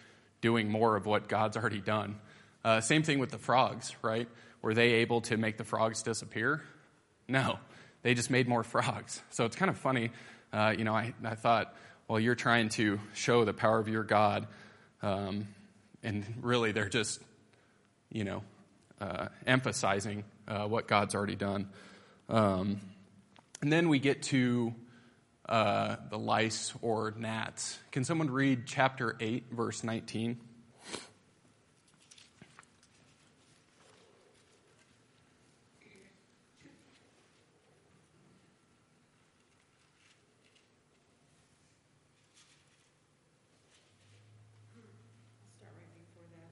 doing 0.40 0.70
more 0.70 0.94
of 0.94 1.04
what 1.04 1.26
God's 1.28 1.56
already 1.56 1.80
done. 1.80 2.20
Uh, 2.64 2.80
same 2.80 3.02
thing 3.02 3.18
with 3.18 3.30
the 3.32 3.38
frogs, 3.38 3.92
right? 4.02 4.28
Were 4.62 4.74
they 4.74 4.94
able 4.94 5.20
to 5.22 5.36
make 5.36 5.56
the 5.56 5.64
frogs 5.64 6.02
disappear? 6.02 6.62
No. 7.28 7.58
They 8.02 8.14
just 8.14 8.30
made 8.30 8.48
more 8.48 8.62
frogs. 8.62 9.22
So 9.30 9.44
it's 9.44 9.56
kind 9.56 9.70
of 9.70 9.78
funny. 9.78 10.10
Uh, 10.52 10.74
you 10.76 10.84
know, 10.84 10.94
I, 10.94 11.14
I 11.24 11.34
thought, 11.34 11.74
well, 12.06 12.18
you're 12.18 12.34
trying 12.34 12.70
to 12.70 13.00
show 13.14 13.44
the 13.44 13.52
power 13.52 13.78
of 13.78 13.88
your 13.88 14.04
God. 14.04 14.46
Um, 15.02 15.48
and 16.02 16.24
really, 16.40 16.72
they're 16.72 16.88
just, 16.88 17.20
you 18.10 18.24
know, 18.24 18.42
uh, 19.00 19.28
emphasizing 19.46 20.24
uh, 20.46 20.66
what 20.66 20.88
God's 20.88 21.14
already 21.14 21.36
done. 21.36 21.68
Um, 22.28 22.80
and 23.60 23.72
then 23.72 23.88
we 23.88 23.98
get 23.98 24.22
to 24.24 24.74
uh, 25.48 25.96
the 26.08 26.18
lice 26.18 26.72
or 26.82 27.12
gnats. 27.16 27.78
Can 27.90 28.04
someone 28.04 28.30
read 28.30 28.66
chapter 28.66 29.16
8, 29.20 29.46
verse 29.50 29.82
19? 29.82 30.38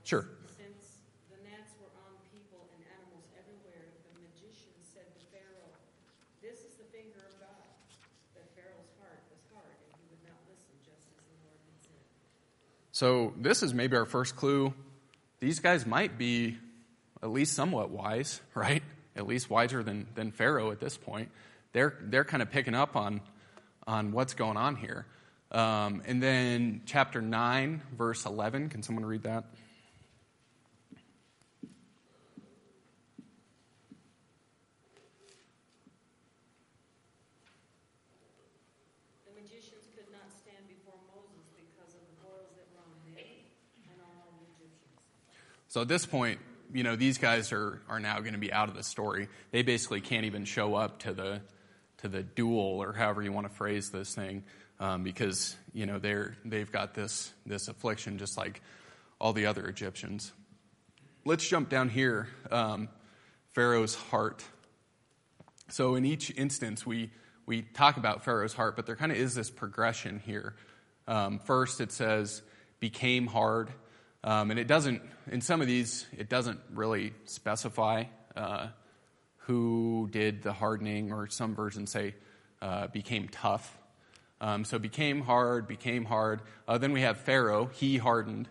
Sure. 0.06 0.22
Since 0.54 1.02
the 1.34 1.42
gnats 1.42 1.74
were 1.82 1.90
on 1.98 2.14
people 2.30 2.62
and 2.78 2.82
animals 2.94 3.26
everywhere, 3.34 3.90
the 4.06 4.22
magician 4.22 4.70
said 4.86 5.10
to 5.10 5.22
Pharaoh, 5.34 5.74
This 6.38 6.62
is 6.62 6.78
the 6.78 6.86
finger 6.94 7.26
of 7.26 7.34
God. 7.42 7.66
But 8.30 8.46
Pharaoh's 8.54 8.94
heart 9.02 9.26
was 9.34 9.42
hard, 9.50 9.66
and 9.66 9.90
he 9.98 10.06
would 10.14 10.22
not 10.22 10.38
listen, 10.46 10.78
just 10.86 11.10
as 11.10 11.26
the 11.26 11.34
Lord 11.42 11.58
had 11.58 11.78
said. 11.82 12.06
So 12.96 13.34
this 13.36 13.62
is 13.62 13.74
maybe 13.74 13.94
our 13.94 14.06
first 14.06 14.36
clue. 14.36 14.72
These 15.38 15.60
guys 15.60 15.84
might 15.84 16.16
be 16.16 16.56
at 17.22 17.28
least 17.28 17.52
somewhat 17.52 17.90
wise, 17.90 18.40
right? 18.54 18.82
At 19.14 19.26
least 19.26 19.50
wiser 19.50 19.82
than, 19.82 20.06
than 20.14 20.32
Pharaoh 20.32 20.70
at 20.70 20.80
this 20.80 20.96
point. 20.96 21.28
They're, 21.74 21.94
they're 22.00 22.24
kind 22.24 22.42
of 22.42 22.50
picking 22.50 22.74
up 22.74 22.96
on, 22.96 23.20
on 23.86 24.12
what's 24.12 24.32
going 24.32 24.56
on 24.56 24.76
here. 24.76 25.04
Um, 25.52 26.04
and 26.06 26.22
then 26.22 26.80
chapter 26.86 27.20
9, 27.20 27.82
verse 27.98 28.24
11. 28.24 28.70
Can 28.70 28.82
someone 28.82 29.04
read 29.04 29.24
that? 29.24 29.44
The 39.26 39.34
magicians 39.36 39.84
could 39.94 40.10
not 40.10 40.32
stand 40.32 40.64
before 40.66 40.96
Moses 41.12 41.44
because 41.76 41.92
of 41.94 42.00
the 42.08 42.16
boils 42.24 42.48
that 42.56 42.66
were 42.72 42.80
on 42.80 42.88
them 43.04 43.20
and 43.92 44.00
on 44.00 44.10
all 44.18 44.32
the 44.40 44.48
Egyptians. 44.58 45.04
So 45.76 45.82
at 45.82 45.88
this 45.88 46.06
point, 46.06 46.38
you 46.72 46.84
know, 46.84 46.96
these 46.96 47.18
guys 47.18 47.52
are, 47.52 47.82
are 47.90 48.00
now 48.00 48.20
going 48.20 48.32
to 48.32 48.38
be 48.38 48.50
out 48.50 48.70
of 48.70 48.74
the 48.74 48.82
story. 48.82 49.28
They 49.50 49.60
basically 49.60 50.00
can't 50.00 50.24
even 50.24 50.46
show 50.46 50.74
up 50.74 51.00
to 51.00 51.12
the, 51.12 51.42
to 51.98 52.08
the 52.08 52.22
duel 52.22 52.82
or 52.82 52.94
however 52.94 53.20
you 53.20 53.30
want 53.30 53.46
to 53.46 53.52
phrase 53.52 53.90
this 53.90 54.14
thing 54.14 54.44
um, 54.80 55.02
because, 55.02 55.54
you 55.74 55.84
know, 55.84 55.98
they're, 55.98 56.34
they've 56.46 56.72
got 56.72 56.94
this, 56.94 57.30
this 57.44 57.68
affliction 57.68 58.16
just 58.16 58.38
like 58.38 58.62
all 59.20 59.34
the 59.34 59.44
other 59.44 59.68
Egyptians. 59.68 60.32
Let's 61.26 61.46
jump 61.46 61.68
down 61.68 61.90
here. 61.90 62.28
Um, 62.50 62.88
Pharaoh's 63.52 63.96
heart. 63.96 64.42
So 65.68 65.94
in 65.94 66.06
each 66.06 66.32
instance, 66.38 66.86
we, 66.86 67.10
we 67.44 67.60
talk 67.60 67.98
about 67.98 68.24
Pharaoh's 68.24 68.54
heart, 68.54 68.76
but 68.76 68.86
there 68.86 68.96
kind 68.96 69.12
of 69.12 69.18
is 69.18 69.34
this 69.34 69.50
progression 69.50 70.22
here. 70.24 70.56
Um, 71.06 71.38
first, 71.38 71.82
it 71.82 71.92
says, 71.92 72.40
became 72.80 73.26
hard. 73.26 73.68
Um, 74.24 74.50
and 74.50 74.58
it 74.58 74.66
doesn't, 74.66 75.02
in 75.30 75.40
some 75.40 75.60
of 75.60 75.66
these, 75.66 76.06
it 76.16 76.28
doesn't 76.28 76.60
really 76.72 77.12
specify 77.24 78.04
uh, 78.36 78.68
who 79.38 80.08
did 80.10 80.42
the 80.42 80.52
hardening, 80.52 81.12
or 81.12 81.28
some 81.28 81.54
versions 81.54 81.92
say 81.92 82.14
uh, 82.60 82.88
became 82.88 83.28
tough. 83.28 83.78
Um, 84.40 84.64
so 84.64 84.78
became 84.78 85.22
hard, 85.22 85.66
became 85.68 86.04
hard. 86.04 86.42
Uh, 86.66 86.78
then 86.78 86.92
we 86.92 87.02
have 87.02 87.18
Pharaoh, 87.18 87.70
he 87.72 87.96
hardened, 87.96 88.48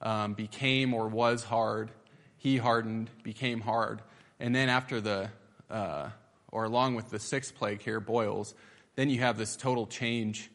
um, 0.00 0.34
became 0.34 0.94
or 0.94 1.08
was 1.08 1.42
hard, 1.42 1.90
he 2.36 2.56
hardened, 2.56 3.10
became 3.22 3.60
hard. 3.60 4.02
And 4.38 4.54
then 4.54 4.68
after 4.68 5.00
the, 5.00 5.30
uh, 5.70 6.10
or 6.52 6.64
along 6.64 6.94
with 6.94 7.10
the 7.10 7.18
sixth 7.18 7.56
plague 7.56 7.82
here, 7.82 7.98
boils, 7.98 8.54
then 8.94 9.10
you 9.10 9.20
have 9.20 9.38
this 9.38 9.56
total 9.56 9.86
change 9.86 10.50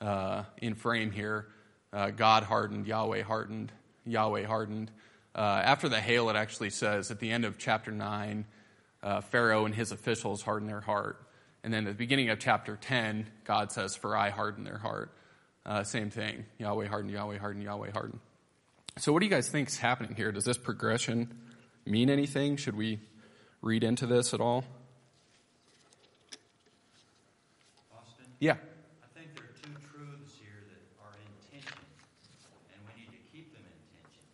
uh, 0.00 0.44
in 0.60 0.74
frame 0.74 1.10
here. 1.10 1.46
Uh, 1.92 2.10
God 2.10 2.42
hardened, 2.42 2.86
Yahweh 2.86 3.22
hardened, 3.22 3.72
Yahweh 4.08 4.44
hardened. 4.46 4.90
Uh, 5.34 5.40
after 5.64 5.88
the 5.88 6.00
hail, 6.00 6.30
it 6.30 6.36
actually 6.36 6.70
says 6.70 7.10
at 7.10 7.20
the 7.20 7.30
end 7.30 7.44
of 7.44 7.58
chapter 7.58 7.90
9, 7.92 8.44
uh, 9.02 9.20
Pharaoh 9.20 9.64
and 9.66 9.74
his 9.74 9.92
officials 9.92 10.42
hardened 10.42 10.68
their 10.68 10.80
heart. 10.80 11.22
And 11.62 11.72
then 11.72 11.86
at 11.86 11.90
the 11.90 11.98
beginning 11.98 12.30
of 12.30 12.38
chapter 12.38 12.76
10, 12.80 13.26
God 13.44 13.70
says, 13.72 13.94
For 13.94 14.16
I 14.16 14.30
hardened 14.30 14.66
their 14.66 14.78
heart. 14.78 15.12
Uh, 15.66 15.84
same 15.84 16.10
thing. 16.10 16.46
Yahweh 16.58 16.86
hardened, 16.86 17.12
Yahweh 17.12 17.38
hardened, 17.38 17.64
Yahweh 17.64 17.90
hardened. 17.90 18.20
So, 18.96 19.12
what 19.12 19.20
do 19.20 19.26
you 19.26 19.30
guys 19.30 19.48
think 19.48 19.68
is 19.68 19.76
happening 19.76 20.14
here? 20.16 20.32
Does 20.32 20.44
this 20.44 20.58
progression 20.58 21.38
mean 21.86 22.10
anything? 22.10 22.56
Should 22.56 22.76
we 22.76 22.98
read 23.62 23.84
into 23.84 24.06
this 24.06 24.32
at 24.34 24.40
all? 24.40 24.64
Austin, 27.92 28.26
Yeah. 28.40 28.56
I 29.02 29.08
think 29.14 29.34
there 29.34 29.44
are 29.44 29.56
two 29.62 29.74
truths 29.92 30.34
here 30.40 30.62
that 30.66 30.82
are 31.04 31.14
in 31.14 31.30
tension, 31.46 31.78
and 32.74 32.78
we 32.86 32.92
need 32.98 33.12
to 33.14 33.22
keep 33.30 33.52
them 33.54 33.62
in 33.62 33.78
tension. 33.94 34.24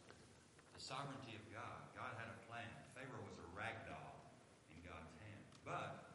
The 0.77 0.81
sovereignty 0.83 1.37
of 1.37 1.45
God. 1.53 1.79
God 1.97 2.13
had 2.17 2.31
a 2.33 2.39
plan. 2.49 2.69
Pharaoh 2.97 3.25
was 3.29 3.37
a 3.41 3.49
rag 3.53 3.75
doll 3.89 4.33
in 4.73 4.79
God's 4.85 5.13
hand. 5.21 5.41
But 5.67 6.09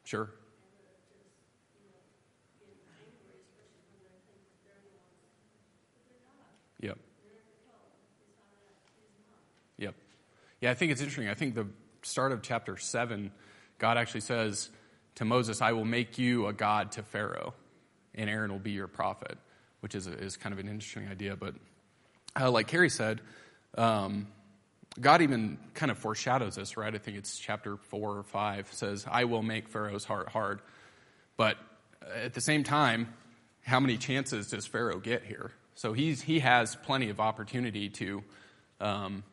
Sure. 0.03 0.29
Yep. 6.81 6.97
Yep. 9.77 9.95
Yeah, 10.59 10.71
I 10.71 10.73
think 10.73 10.91
it's 10.91 10.99
interesting. 10.99 11.29
I 11.29 11.33
think 11.33 11.55
the 11.55 11.67
start 12.01 12.33
of 12.33 12.41
chapter 12.41 12.75
7, 12.75 13.31
God 13.77 13.97
actually 13.97 14.21
says 14.21 14.69
to 15.19 15.25
Moses, 15.25 15.61
I 15.61 15.73
will 15.73 15.83
make 15.83 16.17
you 16.17 16.47
a 16.47 16.53
God 16.53 16.93
to 16.93 17.03
Pharaoh, 17.03 17.53
and 18.15 18.29
Aaron 18.29 18.53
will 18.53 18.57
be 18.57 18.71
your 18.71 18.87
prophet, 18.87 19.37
which 19.81 19.93
is, 19.93 20.07
a, 20.07 20.13
is 20.13 20.37
kind 20.37 20.53
of 20.53 20.59
an 20.59 20.69
interesting 20.69 21.09
idea. 21.09 21.35
But 21.35 21.55
uh, 22.39 22.49
like 22.49 22.67
Carrie 22.67 22.89
said, 22.89 23.19
um, 23.77 24.27
God 24.97 25.21
even 25.21 25.57
kind 25.73 25.91
of 25.91 25.97
foreshadows 25.97 26.55
this, 26.55 26.77
right? 26.77 26.95
I 26.95 26.97
think 26.99 27.17
it's 27.17 27.37
chapter 27.37 27.75
4 27.75 28.17
or 28.17 28.23
5 28.23 28.69
says, 28.71 29.05
I 29.11 29.25
will 29.25 29.43
make 29.43 29.67
Pharaoh's 29.67 30.05
heart 30.05 30.29
hard. 30.29 30.61
But 31.35 31.57
at 32.23 32.33
the 32.33 32.41
same 32.41 32.63
time, 32.63 33.13
how 33.61 33.81
many 33.81 33.97
chances 33.97 34.47
does 34.47 34.67
Pharaoh 34.67 34.99
get 34.99 35.23
here? 35.23 35.51
So 35.75 35.91
he's, 35.91 36.21
he 36.21 36.39
has 36.39 36.77
plenty 36.77 37.09
of 37.09 37.19
opportunity 37.19 37.89
to, 37.89 38.23
um, 38.79 39.23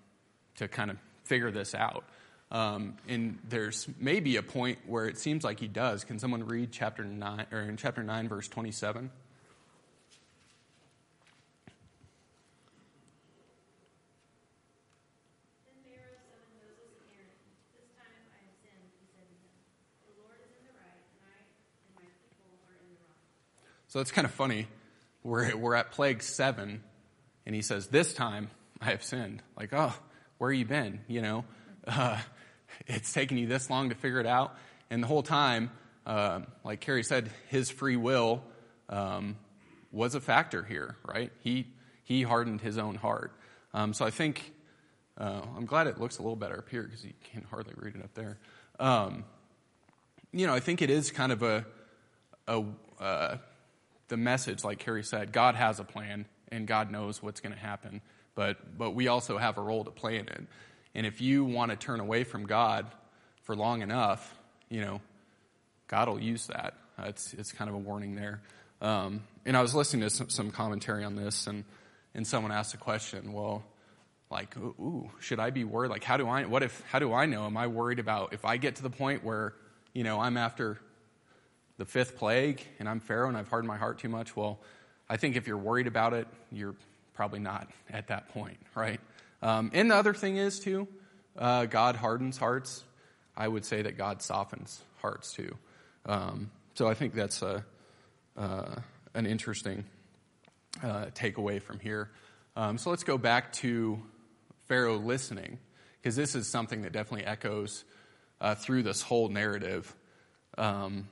to 0.56 0.66
kind 0.66 0.90
of 0.90 0.96
figure 1.22 1.52
this 1.52 1.76
out. 1.76 2.02
Um, 2.50 2.96
and 3.08 3.38
there's 3.48 3.88
maybe 3.98 4.36
a 4.36 4.42
point 4.42 4.78
where 4.86 5.06
it 5.06 5.18
seems 5.18 5.42
like 5.42 5.58
he 5.58 5.66
does. 5.66 6.04
Can 6.04 6.18
someone 6.18 6.46
read 6.46 6.70
chapter 6.70 7.04
9, 7.04 7.46
or 7.50 7.60
in 7.60 7.76
chapter 7.76 8.02
9, 8.04 8.28
verse 8.28 8.46
27? 8.46 9.10
Then 15.66 15.74
Pharaoh 15.82 16.14
summoned 16.22 16.54
Moses 16.54 16.94
and 17.02 17.10
Aaron. 17.18 17.34
This 17.74 17.90
time 17.98 18.14
I 18.30 18.38
have 18.46 18.54
sinned, 18.62 18.94
he 18.94 19.06
said 19.10 19.26
to 19.26 19.34
them. 19.42 19.58
The 20.06 20.14
Lord 20.22 20.38
is 20.38 20.54
in 20.54 20.70
the 20.70 20.74
right, 20.78 21.02
and 21.02 21.26
I 21.26 21.42
and 21.42 21.98
my 21.98 22.06
people 22.30 22.46
are 22.62 22.78
in 22.78 22.94
the 22.94 22.98
wrong. 23.02 23.18
So 23.88 23.98
it's 23.98 24.14
kind 24.14 24.24
of 24.24 24.30
funny. 24.30 24.68
We're, 25.24 25.56
we're 25.56 25.74
at 25.74 25.90
plague 25.90 26.22
seven, 26.22 26.84
and 27.44 27.56
he 27.56 27.62
says, 27.62 27.88
This 27.88 28.14
time 28.14 28.50
I 28.80 28.90
have 28.90 29.02
sinned. 29.02 29.42
Like, 29.58 29.74
oh, 29.74 29.92
where 30.38 30.52
you 30.52 30.64
been? 30.64 31.00
You 31.08 31.22
know, 31.22 31.44
uh, 31.88 32.20
it's 32.87 33.12
taken 33.12 33.38
you 33.38 33.47
this 33.47 33.71
long 33.71 33.90
to 33.90 33.95
figure 33.95 34.21
it 34.21 34.26
out. 34.26 34.56
And 34.90 35.02
the 35.02 35.06
whole 35.06 35.23
time, 35.23 35.71
uh, 36.06 36.40
like 36.64 36.80
Carrie 36.80 37.02
said, 37.02 37.30
his 37.49 37.71
free 37.71 37.97
will 37.97 38.42
um, 38.88 39.37
was 39.92 40.14
a 40.14 40.21
factor 40.21 40.62
here, 40.62 40.97
right? 41.04 41.33
He, 41.40 41.66
he 42.04 42.23
hardened 42.23 42.61
his 42.61 42.78
own 42.78 42.95
heart. 42.95 43.33
Um, 43.75 43.92
so 43.92 44.04
I 44.04 44.11
think, 44.11 44.52
uh, 45.18 45.42
I'm 45.56 45.66
glad 45.66 45.87
it 45.87 46.00
looks 46.00 46.18
a 46.18 46.23
little 46.23 46.37
better 46.37 46.59
up 46.59 46.68
here 46.68 46.83
because 46.83 47.04
you 47.04 47.12
can 47.33 47.42
hardly 47.50 47.75
read 47.76 47.97
it 47.97 48.02
up 48.02 48.14
there. 48.14 48.38
Um, 48.78 49.25
you 50.33 50.47
know, 50.47 50.54
I 50.54 50.61
think 50.61 50.83
it 50.83 50.90
is 50.90 51.11
kind 51.11 51.33
of 51.33 51.42
a, 51.42 51.66
a 52.47 52.64
uh, 53.00 53.37
the 54.09 54.16
message, 54.16 54.64
like 54.64 54.78
Carrie 54.78 55.02
said, 55.02 55.33
God 55.33 55.54
has 55.54 55.80
a 55.80 55.85
plan 55.85 56.26
and 56.52 56.66
God 56.66 56.90
knows 56.90 57.23
what's 57.23 57.40
going 57.40 57.52
to 57.54 57.59
happen, 57.59 58.00
but 58.35 58.78
but 58.78 58.92
we 58.92 59.09
also 59.09 59.38
have 59.38 59.59
a 59.59 59.62
role 59.62 59.85
to 59.85 59.90
play 59.90 60.16
in 60.16 60.28
it. 60.28 60.47
And 60.96 61.04
if 61.04 61.20
you 61.20 61.44
want 61.44 61.70
to 61.70 61.76
turn 61.76 62.00
away 62.00 62.24
from 62.24 62.46
God 62.46 62.86
for 63.42 63.54
long 63.54 63.82
enough, 63.82 64.34
you 64.70 64.80
know, 64.80 65.02
God 65.88 66.08
will 66.08 66.18
use 66.18 66.46
that. 66.46 66.72
It's 66.98 67.34
it's 67.34 67.52
kind 67.52 67.68
of 67.68 67.76
a 67.76 67.78
warning 67.78 68.14
there. 68.16 68.40
Um, 68.80 69.22
and 69.44 69.56
I 69.56 69.60
was 69.60 69.74
listening 69.74 70.08
to 70.08 70.10
some, 70.10 70.30
some 70.30 70.50
commentary 70.50 71.04
on 71.04 71.14
this, 71.14 71.46
and 71.46 71.64
and 72.14 72.26
someone 72.26 72.50
asked 72.50 72.72
a 72.72 72.78
question. 72.78 73.34
Well, 73.34 73.62
like, 74.30 74.56
ooh, 74.56 74.74
ooh, 74.80 75.10
should 75.20 75.38
I 75.38 75.50
be 75.50 75.64
worried? 75.64 75.90
Like, 75.90 76.02
how 76.02 76.16
do 76.16 76.26
I? 76.26 76.46
What 76.46 76.62
if? 76.62 76.82
How 76.90 76.98
do 76.98 77.12
I 77.12 77.26
know? 77.26 77.44
Am 77.44 77.58
I 77.58 77.66
worried 77.66 77.98
about 77.98 78.32
if 78.32 78.46
I 78.46 78.56
get 78.56 78.76
to 78.76 78.82
the 78.82 78.90
point 78.90 79.22
where 79.22 79.52
you 79.92 80.02
know 80.02 80.18
I'm 80.18 80.38
after 80.38 80.78
the 81.76 81.84
fifth 81.84 82.16
plague 82.16 82.62
and 82.78 82.88
I'm 82.88 83.00
Pharaoh 83.00 83.28
and 83.28 83.36
I've 83.36 83.48
hardened 83.48 83.68
my 83.68 83.76
heart 83.76 83.98
too 83.98 84.08
much? 84.08 84.34
Well, 84.34 84.60
I 85.10 85.18
think 85.18 85.36
if 85.36 85.46
you're 85.46 85.58
worried 85.58 85.88
about 85.88 86.14
it, 86.14 86.26
you're 86.50 86.74
Probably 87.16 87.38
not 87.38 87.70
at 87.90 88.08
that 88.08 88.28
point, 88.28 88.58
right? 88.74 89.00
Um, 89.42 89.70
and 89.74 89.90
the 89.90 89.94
other 89.94 90.14
thing 90.14 90.36
is, 90.36 90.58
too, 90.58 90.88
uh, 91.38 91.66
God 91.66 91.96
hardens 91.96 92.38
hearts. 92.38 92.82
I 93.36 93.46
would 93.46 93.64
say 93.64 93.82
that 93.82 93.98
God 93.98 94.22
softens 94.22 94.80
hearts, 95.02 95.32
too. 95.32 95.56
Um, 96.06 96.50
so 96.74 96.88
I 96.88 96.94
think 96.94 97.14
that's 97.14 97.42
a, 97.42 97.64
uh, 98.36 98.76
an 99.14 99.26
interesting 99.26 99.84
uh, 100.82 101.06
takeaway 101.14 101.60
from 101.60 101.80
here. 101.80 102.10
Um, 102.56 102.78
so 102.78 102.90
let's 102.90 103.04
go 103.04 103.18
back 103.18 103.52
to 103.54 104.00
Pharaoh 104.68 104.96
listening, 104.96 105.58
because 106.00 106.16
this 106.16 106.34
is 106.34 106.50
something 106.50 106.82
that 106.82 106.92
definitely 106.92 107.26
echoes 107.26 107.84
uh, 108.40 108.54
through 108.54 108.82
this 108.82 109.02
whole 109.02 109.28
narrative. 109.28 109.94
Um, 110.58 111.08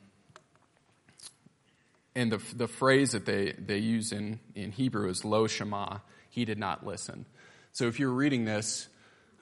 and 2.14 2.32
the, 2.32 2.40
the 2.54 2.68
phrase 2.68 3.12
that 3.12 3.26
they, 3.26 3.52
they 3.52 3.78
use 3.78 4.12
in, 4.12 4.40
in 4.54 4.72
Hebrew 4.72 5.08
is 5.08 5.24
lo 5.24 5.46
shema, 5.46 5.98
he 6.30 6.44
did 6.44 6.58
not 6.58 6.86
listen. 6.86 7.26
So 7.74 7.88
if 7.88 7.98
you're 7.98 8.12
reading 8.12 8.44
this 8.44 8.86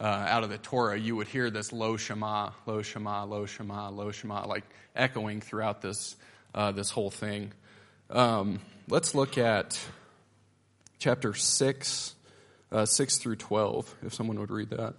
uh, 0.00 0.04
out 0.04 0.42
of 0.42 0.48
the 0.48 0.56
Torah, 0.56 0.98
you 0.98 1.16
would 1.16 1.28
hear 1.28 1.50
this 1.50 1.70
lo 1.70 1.98
shema, 1.98 2.52
lo 2.64 2.80
shema, 2.80 3.24
lo 3.24 3.44
shema, 3.44 3.90
lo 3.90 4.10
shema, 4.10 4.46
like 4.46 4.64
echoing 4.96 5.42
throughout 5.42 5.82
this, 5.82 6.16
uh, 6.54 6.72
this 6.72 6.88
whole 6.88 7.10
thing. 7.10 7.52
Um, 8.08 8.60
let's 8.88 9.14
look 9.14 9.36
at 9.36 9.78
chapter 10.98 11.34
6, 11.34 12.14
uh, 12.72 12.86
6 12.86 13.18
through 13.18 13.36
12, 13.36 13.94
if 14.06 14.14
someone 14.14 14.40
would 14.40 14.50
read 14.50 14.70
that. 14.70 14.94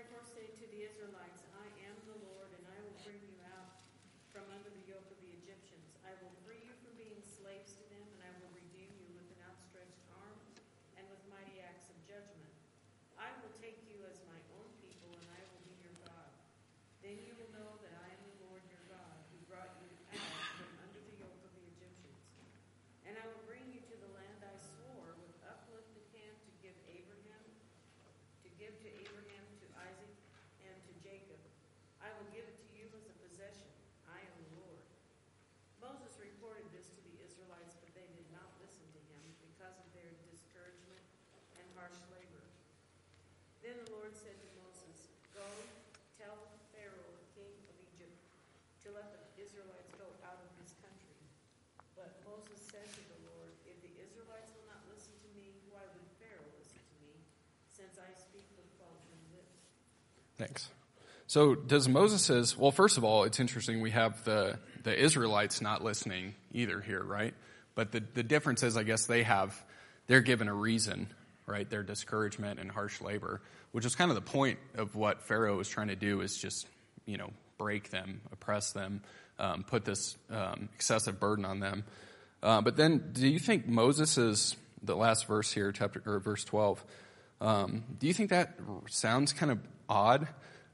Therefore 0.00 0.24
say 0.24 0.48
to 0.48 0.66
the 0.72 0.80
Israelites, 0.80 1.44
I 1.52 1.66
am 1.84 1.96
the 2.08 2.18
Lord, 2.24 2.48
and 2.56 2.64
I 2.66 2.78
will 2.82 2.96
bring 3.04 3.20
you 3.20 3.36
out 3.52 3.78
from 4.32 4.48
under 4.48 4.72
the 4.72 4.84
yoke 4.88 5.04
of 5.06 5.18
the 5.20 5.32
Egyptians. 5.44 5.92
I 6.02 6.12
will 6.24 6.32
free 6.40 6.60
you 6.64 6.72
from 6.80 6.96
being 6.96 7.20
slaves 7.20 7.76
to 7.76 7.84
them, 7.92 8.00
and 8.16 8.20
I 8.24 8.32
will 8.40 8.48
redeem 8.56 8.88
you 8.96 9.12
with 9.12 9.28
an 9.28 9.40
outstretched 9.44 10.02
arm 10.16 10.40
and 10.96 11.04
with 11.12 11.20
mighty 11.28 11.60
acts 11.60 11.92
of 11.92 12.00
judgment. 12.08 12.48
I 13.20 13.28
will 13.44 13.52
take 13.60 13.76
you 13.86 14.00
as 14.08 14.18
my 14.24 14.40
own 14.56 14.68
people, 14.80 15.12
and 15.12 15.26
I 15.36 15.40
will 15.52 15.62
be 15.68 15.76
your 15.84 15.94
God. 16.00 16.30
Then 17.04 17.20
you 17.20 17.36
will 17.36 17.52
know 17.52 17.76
that 17.84 17.94
I 18.00 18.08
am 18.10 18.20
the 18.24 18.50
Lord 18.50 18.64
your 18.72 18.84
God, 18.88 19.14
who 19.30 19.38
brought 19.46 19.72
you 19.84 19.90
out 20.16 20.36
from 20.56 20.70
under 20.80 21.00
the 21.00 21.16
yoke 21.20 21.40
of 21.44 21.52
the 21.54 21.64
Egyptians. 21.76 22.24
And 23.04 23.20
I 23.20 23.24
will 23.28 23.44
bring 23.44 23.68
you 23.68 23.84
to 23.84 23.94
the 24.00 24.10
land 24.16 24.40
I 24.42 24.56
swore 24.56 25.12
with 25.20 25.34
uplifted 25.44 26.08
hand 26.16 26.34
to 26.40 26.50
give 26.64 26.76
Abraham 26.88 27.44
to 28.44 28.48
give 28.56 28.72
to 28.84 28.88
Abraham, 28.88 29.44
to 29.60 29.66
Isaac, 29.76 30.12
and 30.64 30.76
to 30.86 30.92
Jacob. 31.04 31.40
I 32.00 32.08
will 32.16 32.28
give 32.32 32.44
it 32.48 32.56
to 32.56 32.68
you 32.72 32.88
as 32.96 33.04
a 33.08 33.16
possession. 33.20 33.68
I 34.08 34.20
am 34.20 34.34
the 34.48 34.64
Lord. 34.64 34.84
Moses 35.80 36.16
reported 36.20 36.64
this 36.72 36.88
to 36.92 37.00
the 37.04 37.16
Israelites, 37.20 37.76
but 37.80 37.92
they 37.92 38.08
did 38.16 38.28
not 38.32 38.48
listen 38.60 38.84
to 38.96 39.00
him 39.12 39.22
because 39.44 39.76
of 39.76 39.88
their 39.92 40.12
discouragement 40.32 41.04
and 41.60 41.66
harsh 41.76 41.96
labor. 42.12 42.44
Then 43.60 43.76
the 43.84 43.92
Lord 43.92 44.12
said 44.16 44.36
to 44.36 44.48
Moses, 44.60 45.12
Go, 45.36 45.44
tell 46.16 46.36
Pharaoh, 46.72 47.16
king 47.36 47.52
of 47.68 47.76
Egypt, 47.92 48.16
to 48.84 48.92
let 48.96 49.12
the 49.12 49.20
Israelites 49.40 49.92
go 50.00 50.08
out 50.24 50.40
of 50.40 50.50
his 50.60 50.72
country. 50.80 51.18
But 51.96 52.16
Moses 52.24 52.60
said 52.72 52.88
to 52.88 53.02
the 53.12 53.20
Lord, 53.28 53.52
If 53.68 53.76
the 53.84 53.92
Israelites 54.00 54.52
will 54.56 54.68
not 54.72 54.80
listen 54.88 55.12
to 55.20 55.28
me, 55.36 55.52
why 55.68 55.84
would 55.84 56.08
Pharaoh 56.16 56.48
listen 56.56 56.80
to 56.80 56.96
me, 57.04 57.12
since 57.68 57.96
I 58.00 58.08
speak 58.16 58.44
with 58.56 58.68
faltering 58.80 59.24
lips? 59.32 59.60
Thanks. 60.40 60.70
So 61.26 61.54
does 61.54 61.86
Moses 61.86 62.22
says, 62.22 62.56
well, 62.56 62.70
first 62.70 62.96
of 62.96 63.04
all, 63.04 63.24
it's 63.24 63.38
interesting. 63.38 63.82
We 63.82 63.90
have 63.90 64.24
the, 64.24 64.58
the 64.84 64.98
Israelites 64.98 65.60
not 65.60 65.84
listening 65.84 66.34
either 66.52 66.80
here, 66.80 67.02
right? 67.04 67.34
But 67.74 67.92
the, 67.92 68.02
the 68.14 68.22
difference 68.22 68.62
is, 68.62 68.74
I 68.78 68.82
guess 68.82 69.04
they 69.04 69.22
have, 69.22 69.54
they're 70.06 70.22
given 70.22 70.48
a 70.48 70.54
reason, 70.54 71.08
right? 71.46 71.68
Their 71.68 71.82
discouragement 71.82 72.58
and 72.58 72.70
harsh 72.70 73.02
labor, 73.02 73.42
which 73.72 73.84
is 73.84 73.94
kind 73.94 74.10
of 74.10 74.14
the 74.14 74.22
point 74.22 74.58
of 74.76 74.96
what 74.96 75.20
Pharaoh 75.24 75.60
is 75.60 75.68
trying 75.68 75.88
to 75.88 75.94
do 75.94 76.22
is 76.22 76.38
just, 76.38 76.66
you 77.04 77.18
know, 77.18 77.30
break 77.58 77.90
them, 77.90 78.22
oppress 78.32 78.72
them, 78.72 79.02
um, 79.38 79.62
put 79.62 79.84
this 79.84 80.16
um, 80.30 80.70
excessive 80.74 81.20
burden 81.20 81.44
on 81.44 81.60
them. 81.60 81.84
Uh, 82.42 82.62
but 82.62 82.76
then 82.76 83.10
do 83.12 83.28
you 83.28 83.38
think 83.38 83.68
Moses 83.68 84.56
the 84.82 84.96
last 84.96 85.26
verse 85.26 85.52
here, 85.52 85.70
chapter, 85.70 86.02
or 86.06 86.18
verse 86.18 86.44
12, 86.44 86.82
um, 87.40 87.84
do 87.98 88.06
you 88.06 88.12
think 88.12 88.30
that 88.30 88.54
sounds 88.88 89.32
kind 89.32 89.52
of 89.52 89.58
odd? 89.90 90.28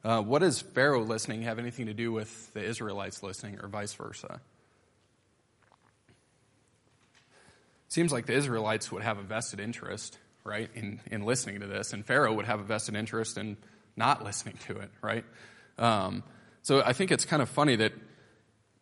Uh, 0.04 0.22
what 0.22 0.38
does 0.38 0.60
Pharaoh 0.60 1.02
listening 1.02 1.42
have 1.42 1.58
anything 1.58 1.86
to 1.86 1.94
do 1.94 2.12
with 2.12 2.52
the 2.54 2.62
Israelites 2.62 3.22
listening, 3.22 3.58
or 3.60 3.68
vice 3.68 3.94
versa? 3.94 4.40
Seems 7.88 8.12
like 8.12 8.26
the 8.26 8.34
Israelites 8.34 8.92
would 8.92 9.02
have 9.02 9.18
a 9.18 9.22
vested 9.22 9.58
interest, 9.58 10.18
right, 10.44 10.70
in, 10.74 11.00
in 11.10 11.24
listening 11.24 11.60
to 11.60 11.66
this, 11.66 11.92
and 11.92 12.04
Pharaoh 12.04 12.34
would 12.34 12.46
have 12.46 12.60
a 12.60 12.64
vested 12.64 12.94
interest 12.94 13.38
in 13.38 13.56
not 13.96 14.22
listening 14.22 14.58
to 14.66 14.78
it, 14.78 14.90
right? 15.02 15.24
Um, 15.78 16.22
so 16.62 16.82
I 16.84 16.92
think 16.92 17.10
it's 17.10 17.24
kind 17.24 17.42
of 17.42 17.48
funny 17.48 17.76
that 17.76 17.92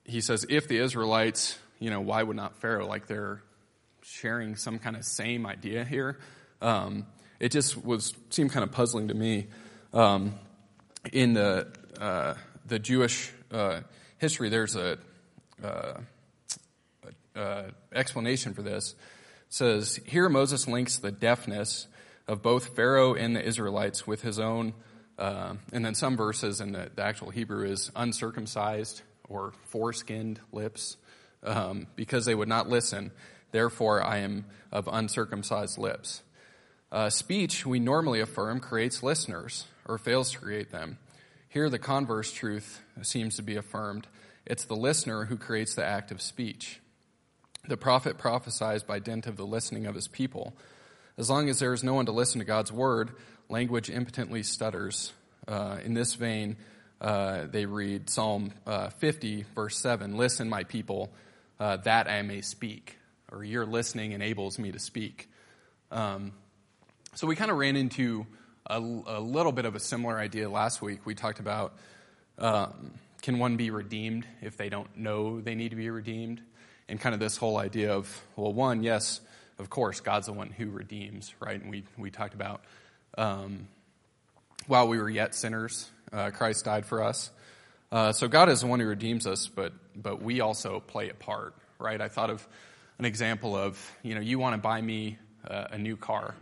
he 0.04 0.20
says, 0.20 0.44
if 0.48 0.68
the 0.68 0.78
Israelites, 0.78 1.58
you 1.78 1.90
know, 1.90 2.00
why 2.00 2.22
would 2.22 2.36
not 2.36 2.60
Pharaoh? 2.60 2.86
Like 2.86 3.06
they're 3.06 3.42
sharing 4.02 4.56
some 4.56 4.78
kind 4.78 4.96
of 4.96 5.04
same 5.04 5.46
idea 5.46 5.84
here. 5.84 6.18
Um, 6.60 7.06
it 7.40 7.52
just 7.52 7.82
was 7.82 8.14
seemed 8.30 8.52
kind 8.52 8.64
of 8.64 8.72
puzzling 8.72 9.08
to 9.08 9.14
me. 9.14 9.46
Um, 9.94 10.34
in 11.12 11.34
the 11.34 11.68
uh, 12.00 12.34
the 12.66 12.80
Jewish 12.80 13.30
uh, 13.52 13.82
history, 14.18 14.48
there's 14.48 14.74
a, 14.74 14.98
uh, 15.62 16.00
a 17.36 17.64
explanation 17.92 18.54
for 18.54 18.62
this. 18.62 18.90
It 18.90 18.96
says 19.50 20.00
here 20.04 20.28
Moses 20.28 20.66
links 20.66 20.98
the 20.98 21.12
deafness 21.12 21.86
of 22.26 22.42
both 22.42 22.74
Pharaoh 22.74 23.14
and 23.14 23.36
the 23.36 23.46
Israelites 23.46 24.04
with 24.04 24.22
his 24.22 24.40
own, 24.40 24.74
uh, 25.16 25.54
and 25.72 25.84
then 25.84 25.94
some 25.94 26.16
verses 26.16 26.60
in 26.60 26.72
the, 26.72 26.90
the, 26.92 27.04
actual 27.04 27.30
Hebrew 27.30 27.64
is 27.64 27.92
uncircumcised 27.94 29.02
or 29.28 29.52
foreskinned 29.72 30.38
lips, 30.50 30.96
um, 31.44 31.86
because 31.94 32.24
they 32.24 32.34
would 32.34 32.48
not 32.48 32.68
listen. 32.68 33.12
Therefore, 33.52 34.02
I 34.02 34.18
am 34.18 34.46
of 34.72 34.88
uncircumcised 34.90 35.78
lips. 35.78 36.24
Uh, 36.90 37.10
speech, 37.10 37.64
we 37.64 37.78
normally 37.78 38.18
affirm, 38.18 38.58
creates 38.58 39.00
listeners 39.00 39.66
or 39.86 39.98
fails 39.98 40.32
to 40.32 40.38
create 40.38 40.70
them. 40.70 40.98
Here, 41.48 41.70
the 41.70 41.78
converse 41.78 42.32
truth 42.32 42.80
seems 43.02 43.36
to 43.36 43.42
be 43.42 43.56
affirmed. 43.56 44.06
It's 44.46 44.64
the 44.64 44.76
listener 44.76 45.24
who 45.24 45.36
creates 45.36 45.74
the 45.74 45.84
act 45.84 46.10
of 46.10 46.20
speech. 46.20 46.80
The 47.66 47.76
prophet 47.76 48.18
prophesies 48.18 48.82
by 48.82 48.98
dint 48.98 49.26
of 49.26 49.36
the 49.36 49.46
listening 49.46 49.86
of 49.86 49.94
his 49.94 50.08
people. 50.08 50.54
As 51.16 51.30
long 51.30 51.48
as 51.48 51.60
there 51.60 51.72
is 51.72 51.84
no 51.84 51.94
one 51.94 52.06
to 52.06 52.12
listen 52.12 52.40
to 52.40 52.44
God's 52.44 52.72
word, 52.72 53.12
language 53.48 53.88
impotently 53.88 54.42
stutters. 54.42 55.12
Uh, 55.46 55.78
in 55.84 55.94
this 55.94 56.14
vein, 56.14 56.56
uh, 57.00 57.46
they 57.50 57.66
read 57.66 58.10
Psalm 58.10 58.52
uh, 58.66 58.88
50, 58.90 59.44
verse 59.54 59.78
7 59.78 60.16
Listen, 60.16 60.48
my 60.48 60.64
people, 60.64 61.12
uh, 61.60 61.76
that 61.78 62.08
I 62.08 62.22
may 62.22 62.40
speak. 62.40 62.98
Or 63.30 63.44
your 63.44 63.64
listening 63.64 64.12
enables 64.12 64.58
me 64.58 64.72
to 64.72 64.78
speak. 64.78 65.30
Um, 65.90 66.32
so 67.14 67.26
we 67.26 67.36
kind 67.36 67.50
of 67.50 67.56
ran 67.56 67.76
into 67.76 68.26
a, 68.66 68.78
a, 68.78 69.20
little 69.20 69.52
bit 69.52 69.64
of 69.64 69.74
a 69.74 69.80
similar 69.80 70.18
idea 70.18 70.48
last 70.48 70.80
week. 70.80 71.04
We 71.04 71.14
talked 71.14 71.40
about 71.40 71.74
um, 72.38 72.92
can 73.22 73.38
one 73.38 73.56
be 73.56 73.70
redeemed 73.70 74.26
if 74.42 74.56
they 74.56 74.68
don't 74.68 74.96
know 74.96 75.40
they 75.40 75.54
need 75.54 75.70
to 75.70 75.76
be 75.76 75.90
redeemed? 75.90 76.40
And 76.88 77.00
kind 77.00 77.14
of 77.14 77.20
this 77.20 77.36
whole 77.36 77.56
idea 77.56 77.94
of, 77.94 78.22
well, 78.36 78.52
one, 78.52 78.82
yes, 78.82 79.20
of 79.58 79.70
course, 79.70 80.00
God's 80.00 80.26
the 80.26 80.32
one 80.32 80.50
who 80.50 80.68
redeems, 80.68 81.32
right? 81.40 81.60
And 81.60 81.70
we, 81.70 81.84
we 81.96 82.10
talked 82.10 82.34
about 82.34 82.62
um, 83.16 83.68
while 84.66 84.88
we 84.88 84.98
were 84.98 85.08
yet 85.08 85.34
sinners, 85.34 85.90
uh, 86.12 86.30
Christ 86.30 86.64
died 86.64 86.84
for 86.84 87.02
us. 87.02 87.30
Uh, 87.90 88.12
so 88.12 88.28
God 88.28 88.48
is 88.48 88.60
the 88.60 88.66
one 88.66 88.80
who 88.80 88.86
redeems 88.86 89.26
us, 89.26 89.48
but, 89.48 89.72
but 89.96 90.20
we 90.20 90.40
also 90.40 90.80
play 90.80 91.08
a 91.08 91.14
part, 91.14 91.54
right? 91.78 92.00
I 92.00 92.08
thought 92.08 92.28
of 92.28 92.46
an 92.98 93.04
example 93.04 93.56
of, 93.56 93.78
you 94.02 94.14
know, 94.14 94.20
you 94.20 94.38
want 94.38 94.54
to 94.54 94.60
buy 94.60 94.80
me 94.80 95.18
uh, 95.48 95.68
a 95.70 95.78
new 95.78 95.96
car 95.96 96.34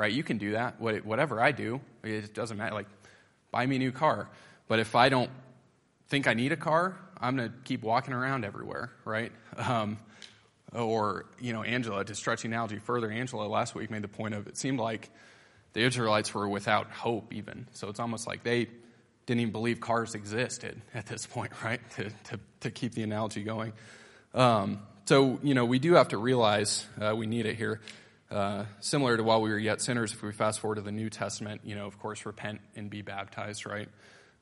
right? 0.00 0.10
You 0.10 0.22
can 0.22 0.38
do 0.38 0.52
that. 0.52 0.80
Whatever 0.80 1.42
I 1.42 1.52
do, 1.52 1.82
it 2.02 2.32
doesn't 2.32 2.56
matter. 2.56 2.74
Like, 2.74 2.86
buy 3.50 3.66
me 3.66 3.76
a 3.76 3.78
new 3.78 3.92
car. 3.92 4.30
But 4.66 4.78
if 4.78 4.96
I 4.96 5.10
don't 5.10 5.30
think 6.08 6.26
I 6.26 6.32
need 6.32 6.52
a 6.52 6.56
car, 6.56 6.96
I'm 7.18 7.36
going 7.36 7.50
to 7.50 7.54
keep 7.64 7.82
walking 7.82 8.14
around 8.14 8.46
everywhere, 8.46 8.90
right? 9.04 9.30
Um, 9.58 9.98
or, 10.72 11.26
you 11.38 11.52
know, 11.52 11.62
Angela, 11.62 12.02
to 12.02 12.14
stretch 12.14 12.42
the 12.42 12.48
analogy 12.48 12.78
further, 12.78 13.10
Angela 13.10 13.46
last 13.46 13.74
week 13.74 13.90
made 13.90 14.00
the 14.00 14.08
point 14.08 14.32
of 14.32 14.46
it 14.46 14.56
seemed 14.56 14.80
like 14.80 15.10
the 15.74 15.82
Israelites 15.82 16.32
were 16.32 16.48
without 16.48 16.90
hope, 16.90 17.34
even. 17.34 17.66
So 17.72 17.90
it's 17.90 18.00
almost 18.00 18.26
like 18.26 18.42
they 18.42 18.68
didn't 19.26 19.40
even 19.42 19.52
believe 19.52 19.80
cars 19.80 20.14
existed 20.14 20.80
at 20.94 21.04
this 21.04 21.26
point, 21.26 21.52
right? 21.62 21.80
To, 21.96 22.04
to, 22.04 22.40
to 22.60 22.70
keep 22.70 22.94
the 22.94 23.02
analogy 23.02 23.42
going. 23.42 23.74
Um, 24.32 24.80
so, 25.04 25.38
you 25.42 25.52
know, 25.52 25.66
we 25.66 25.78
do 25.78 25.92
have 25.94 26.08
to 26.08 26.16
realize 26.16 26.86
uh, 26.98 27.14
we 27.14 27.26
need 27.26 27.44
it 27.44 27.56
here. 27.56 27.80
Uh, 28.30 28.64
similar 28.78 29.16
to 29.16 29.24
while 29.24 29.42
we 29.42 29.50
were 29.50 29.58
yet 29.58 29.80
sinners, 29.80 30.12
if 30.12 30.22
we 30.22 30.30
fast 30.30 30.60
forward 30.60 30.76
to 30.76 30.82
the 30.82 30.92
New 30.92 31.10
Testament, 31.10 31.62
you 31.64 31.74
know, 31.74 31.86
of 31.86 31.98
course, 31.98 32.24
repent 32.24 32.60
and 32.76 32.88
be 32.88 33.02
baptized, 33.02 33.66
right? 33.66 33.88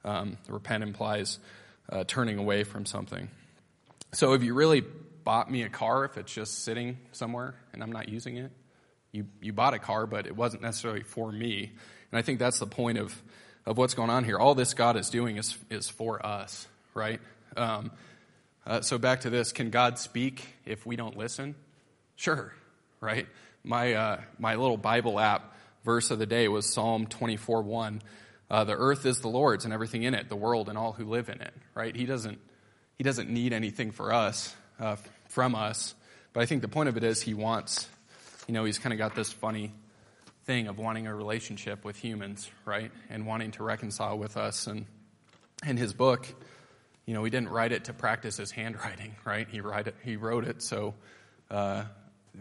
Um, 0.05 0.37
repent 0.49 0.83
implies 0.83 1.39
uh, 1.91 2.05
turning 2.07 2.39
away 2.39 2.65
from 2.65 2.85
something. 2.85 3.29
So 4.13 4.35
if 4.35 4.43
you 4.43 4.55
really 4.55 4.83
bought 5.25 5.51
me 5.51 5.63
a 5.63 5.69
car, 5.71 6.05
if 6.05 6.19
it's 6.19 6.33
just 6.33 6.65
sitting 6.65 6.99
somewhere 7.13 7.55
and 7.73 7.83
I'm 7.83 7.93
not 7.93 8.09
using 8.09 8.37
it, 8.37 8.51
you, 9.13 9.27
you 9.41 9.53
bought 9.55 9.75
a 9.75 9.79
car, 9.79 10.07
but 10.07 10.27
it 10.27 10.37
wasn't 10.37 10.63
necessarily 10.63 11.03
for 11.03 11.33
me. 11.33 11.73
And 12.11 12.19
I 12.19 12.23
think 12.23 12.39
that's 12.39 12.59
the 12.59 12.67
point 12.67 12.99
of, 12.99 13.23
of 13.65 13.79
what's 13.79 13.95
going 13.95 14.11
on 14.11 14.25
here. 14.25 14.39
All 14.39 14.55
this 14.55 14.75
God 14.75 14.97
is 14.97 15.09
doing 15.09 15.39
is, 15.39 15.57
is 15.71 15.89
for 15.89 16.25
us, 16.25 16.67
right? 16.95 17.21
Um, 17.57 17.91
uh, 18.67 18.83
so 18.83 18.99
back 18.99 19.23
to 19.23 19.31
this 19.31 19.53
can 19.53 19.71
God 19.71 19.99
speak 19.99 20.47
if 20.67 20.85
we 20.85 20.97
don't 20.97 21.17
listen? 21.17 21.55
Sure, 22.17 22.53
right? 23.01 23.27
My, 23.69 23.93
uh, 23.93 24.21
my 24.39 24.55
little 24.55 24.79
Bible 24.79 25.21
app 25.21 25.55
verse 25.85 26.11
of 26.11 26.19
the 26.19 26.25
day 26.25 26.49
was 26.49 26.65
Psalm 26.65 27.07
24 27.07 27.61
1. 27.61 28.01
Uh, 28.51 28.65
the 28.65 28.73
earth 28.73 29.05
is 29.05 29.21
the 29.21 29.29
Lord's 29.29 29.67
and 29.67 29.75
everything 29.75 30.05
in 30.05 30.15
it, 30.15 30.31
the 30.31 30.37
world 30.37 30.71
and 30.71 30.79
all 30.79 30.93
who 30.93 31.05
live 31.05 31.29
in 31.29 31.43
it, 31.43 31.53
right? 31.75 31.95
He 31.95 32.07
doesn't, 32.07 32.39
he 32.97 33.05
doesn't 33.05 33.29
need 33.29 33.53
anything 33.53 33.91
for 33.91 34.11
us, 34.11 34.57
uh, 34.81 34.97
from 35.29 35.55
us. 35.55 35.95
But 36.33 36.41
I 36.41 36.47
think 36.47 36.63
the 36.63 36.69
point 36.69 36.89
of 36.89 36.97
it 36.97 37.05
is 37.05 37.21
he 37.21 37.35
wants, 37.35 37.87
you 38.47 38.55
know, 38.55 38.65
he's 38.65 38.79
kind 38.79 38.95
of 38.95 38.99
got 38.99 39.15
this 39.15 39.31
funny 39.31 39.75
thing 40.47 40.69
of 40.69 40.79
wanting 40.79 41.07
a 41.07 41.15
relationship 41.15 41.85
with 41.85 41.97
humans, 41.99 42.51
right? 42.65 42.91
And 43.11 43.27
wanting 43.27 43.51
to 43.51 43.65
reconcile 43.65 44.17
with 44.17 44.39
us. 44.39 44.67
And 44.67 44.87
in 45.67 45.77
his 45.77 45.93
book, 45.93 46.27
you 47.05 47.13
know, 47.13 47.23
he 47.23 47.29
didn't 47.29 47.51
write 47.51 47.73
it 47.73 47.85
to 47.85 47.93
practice 47.93 48.39
his 48.39 48.51
handwriting, 48.51 49.15
right? 49.27 49.47
He, 49.47 49.61
write 49.61 49.89
it, 49.89 49.95
he 50.03 50.17
wrote 50.17 50.47
it 50.47 50.63
so 50.63 50.95
uh, 51.51 51.85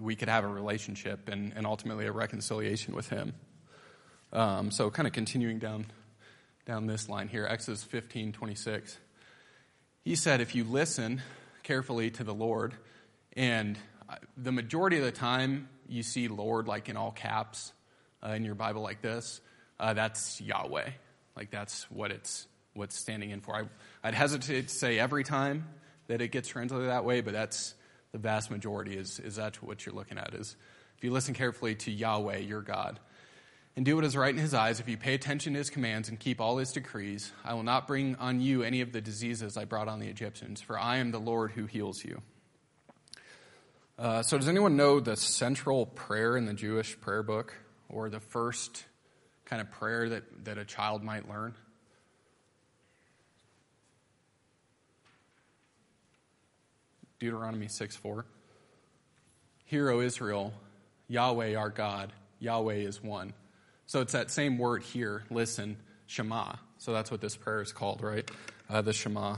we 0.01 0.15
could 0.15 0.29
have 0.29 0.43
a 0.43 0.47
relationship 0.47 1.29
and, 1.29 1.53
and 1.55 1.65
ultimately 1.65 2.05
a 2.05 2.11
reconciliation 2.11 2.95
with 2.95 3.09
him. 3.09 3.33
Um, 4.33 4.71
so 4.71 4.89
kind 4.89 5.07
of 5.07 5.13
continuing 5.13 5.59
down, 5.59 5.85
down 6.65 6.85
this 6.85 7.07
line 7.09 7.27
here, 7.27 7.45
Exodus 7.49 7.83
15, 7.83 8.33
26. 8.33 8.97
He 10.03 10.15
said, 10.15 10.41
if 10.41 10.55
you 10.55 10.63
listen 10.63 11.21
carefully 11.63 12.11
to 12.11 12.23
the 12.23 12.33
Lord, 12.33 12.73
and 13.35 13.77
the 14.35 14.51
majority 14.51 14.97
of 14.97 15.03
the 15.03 15.11
time 15.11 15.69
you 15.87 16.03
see 16.03 16.27
Lord 16.27 16.67
like 16.67 16.89
in 16.89 16.97
all 16.97 17.11
caps 17.11 17.73
uh, 18.23 18.31
in 18.31 18.43
your 18.43 18.55
Bible 18.55 18.81
like 18.81 19.01
this, 19.01 19.41
uh, 19.79 19.93
that's 19.93 20.41
Yahweh. 20.41 20.89
Like 21.35 21.51
that's 21.51 21.89
what 21.91 22.11
it's 22.11 22.47
what's 22.73 22.97
standing 22.97 23.31
in 23.31 23.41
for. 23.41 23.55
I, 23.55 23.63
I'd 24.03 24.13
hesitate 24.13 24.69
to 24.69 24.73
say 24.73 24.99
every 24.99 25.23
time 25.23 25.67
that 26.07 26.21
it 26.21 26.29
gets 26.29 26.47
translated 26.47 26.89
that 26.89 27.05
way, 27.05 27.21
but 27.21 27.33
that's 27.33 27.73
the 28.17 28.23
vast 28.27 28.49
majority 28.49 28.97
is, 28.97 29.19
is 29.19 29.35
that 29.35 29.61
what 29.61 29.85
you're 29.85 29.93
looking 29.93 30.17
at 30.17 30.33
is 30.33 30.55
if 30.97 31.03
you 31.03 31.11
listen 31.11 31.35
carefully 31.35 31.75
to 31.75 31.91
Yahweh, 31.91 32.39
your 32.39 32.61
God, 32.61 32.99
and 33.75 33.85
do 33.85 33.95
what 33.95 34.03
is 34.03 34.17
right 34.17 34.33
in 34.33 34.41
his 34.41 34.55
eyes, 34.55 34.79
if 34.79 34.89
you 34.89 34.97
pay 34.97 35.13
attention 35.13 35.53
to 35.53 35.59
his 35.59 35.69
commands 35.69 36.09
and 36.09 36.19
keep 36.19 36.41
all 36.41 36.57
his 36.57 36.71
decrees, 36.71 37.31
I 37.45 37.53
will 37.53 37.61
not 37.61 37.85
bring 37.85 38.15
on 38.15 38.41
you 38.41 38.63
any 38.63 38.81
of 38.81 38.91
the 38.91 39.01
diseases 39.01 39.55
I 39.55 39.65
brought 39.65 39.87
on 39.87 39.99
the 39.99 40.07
Egyptians, 40.07 40.61
for 40.61 40.79
I 40.79 40.97
am 40.97 41.11
the 41.11 41.19
Lord 41.19 41.51
who 41.51 41.67
heals 41.67 42.03
you. 42.03 42.23
Uh, 43.99 44.23
so, 44.23 44.39
does 44.39 44.47
anyone 44.47 44.75
know 44.75 44.99
the 44.99 45.15
central 45.15 45.85
prayer 45.85 46.35
in 46.35 46.45
the 46.45 46.55
Jewish 46.55 46.99
prayer 46.99 47.21
book, 47.21 47.53
or 47.87 48.09
the 48.09 48.19
first 48.19 48.83
kind 49.45 49.61
of 49.61 49.69
prayer 49.69 50.09
that, 50.09 50.45
that 50.45 50.57
a 50.57 50.65
child 50.65 51.03
might 51.03 51.29
learn? 51.29 51.53
Deuteronomy 57.19 57.67
6 57.67 57.95
4. 57.95 58.25
Hear, 59.65 59.89
O 59.89 60.01
Israel, 60.01 60.53
Yahweh 61.07 61.55
our 61.55 61.69
God, 61.69 62.13
Yahweh 62.39 62.75
is 62.75 63.03
one. 63.03 63.33
So 63.85 64.01
it's 64.01 64.13
that 64.13 64.31
same 64.31 64.57
word 64.57 64.83
here, 64.83 65.23
listen, 65.29 65.77
Shema. 66.05 66.53
So 66.77 66.93
that's 66.93 67.09
what 67.09 67.21
this 67.21 67.35
prayer 67.35 67.61
is 67.61 67.71
called, 67.71 68.01
right? 68.01 68.29
Uh, 68.69 68.81
the 68.81 68.93
Shema. 68.93 69.37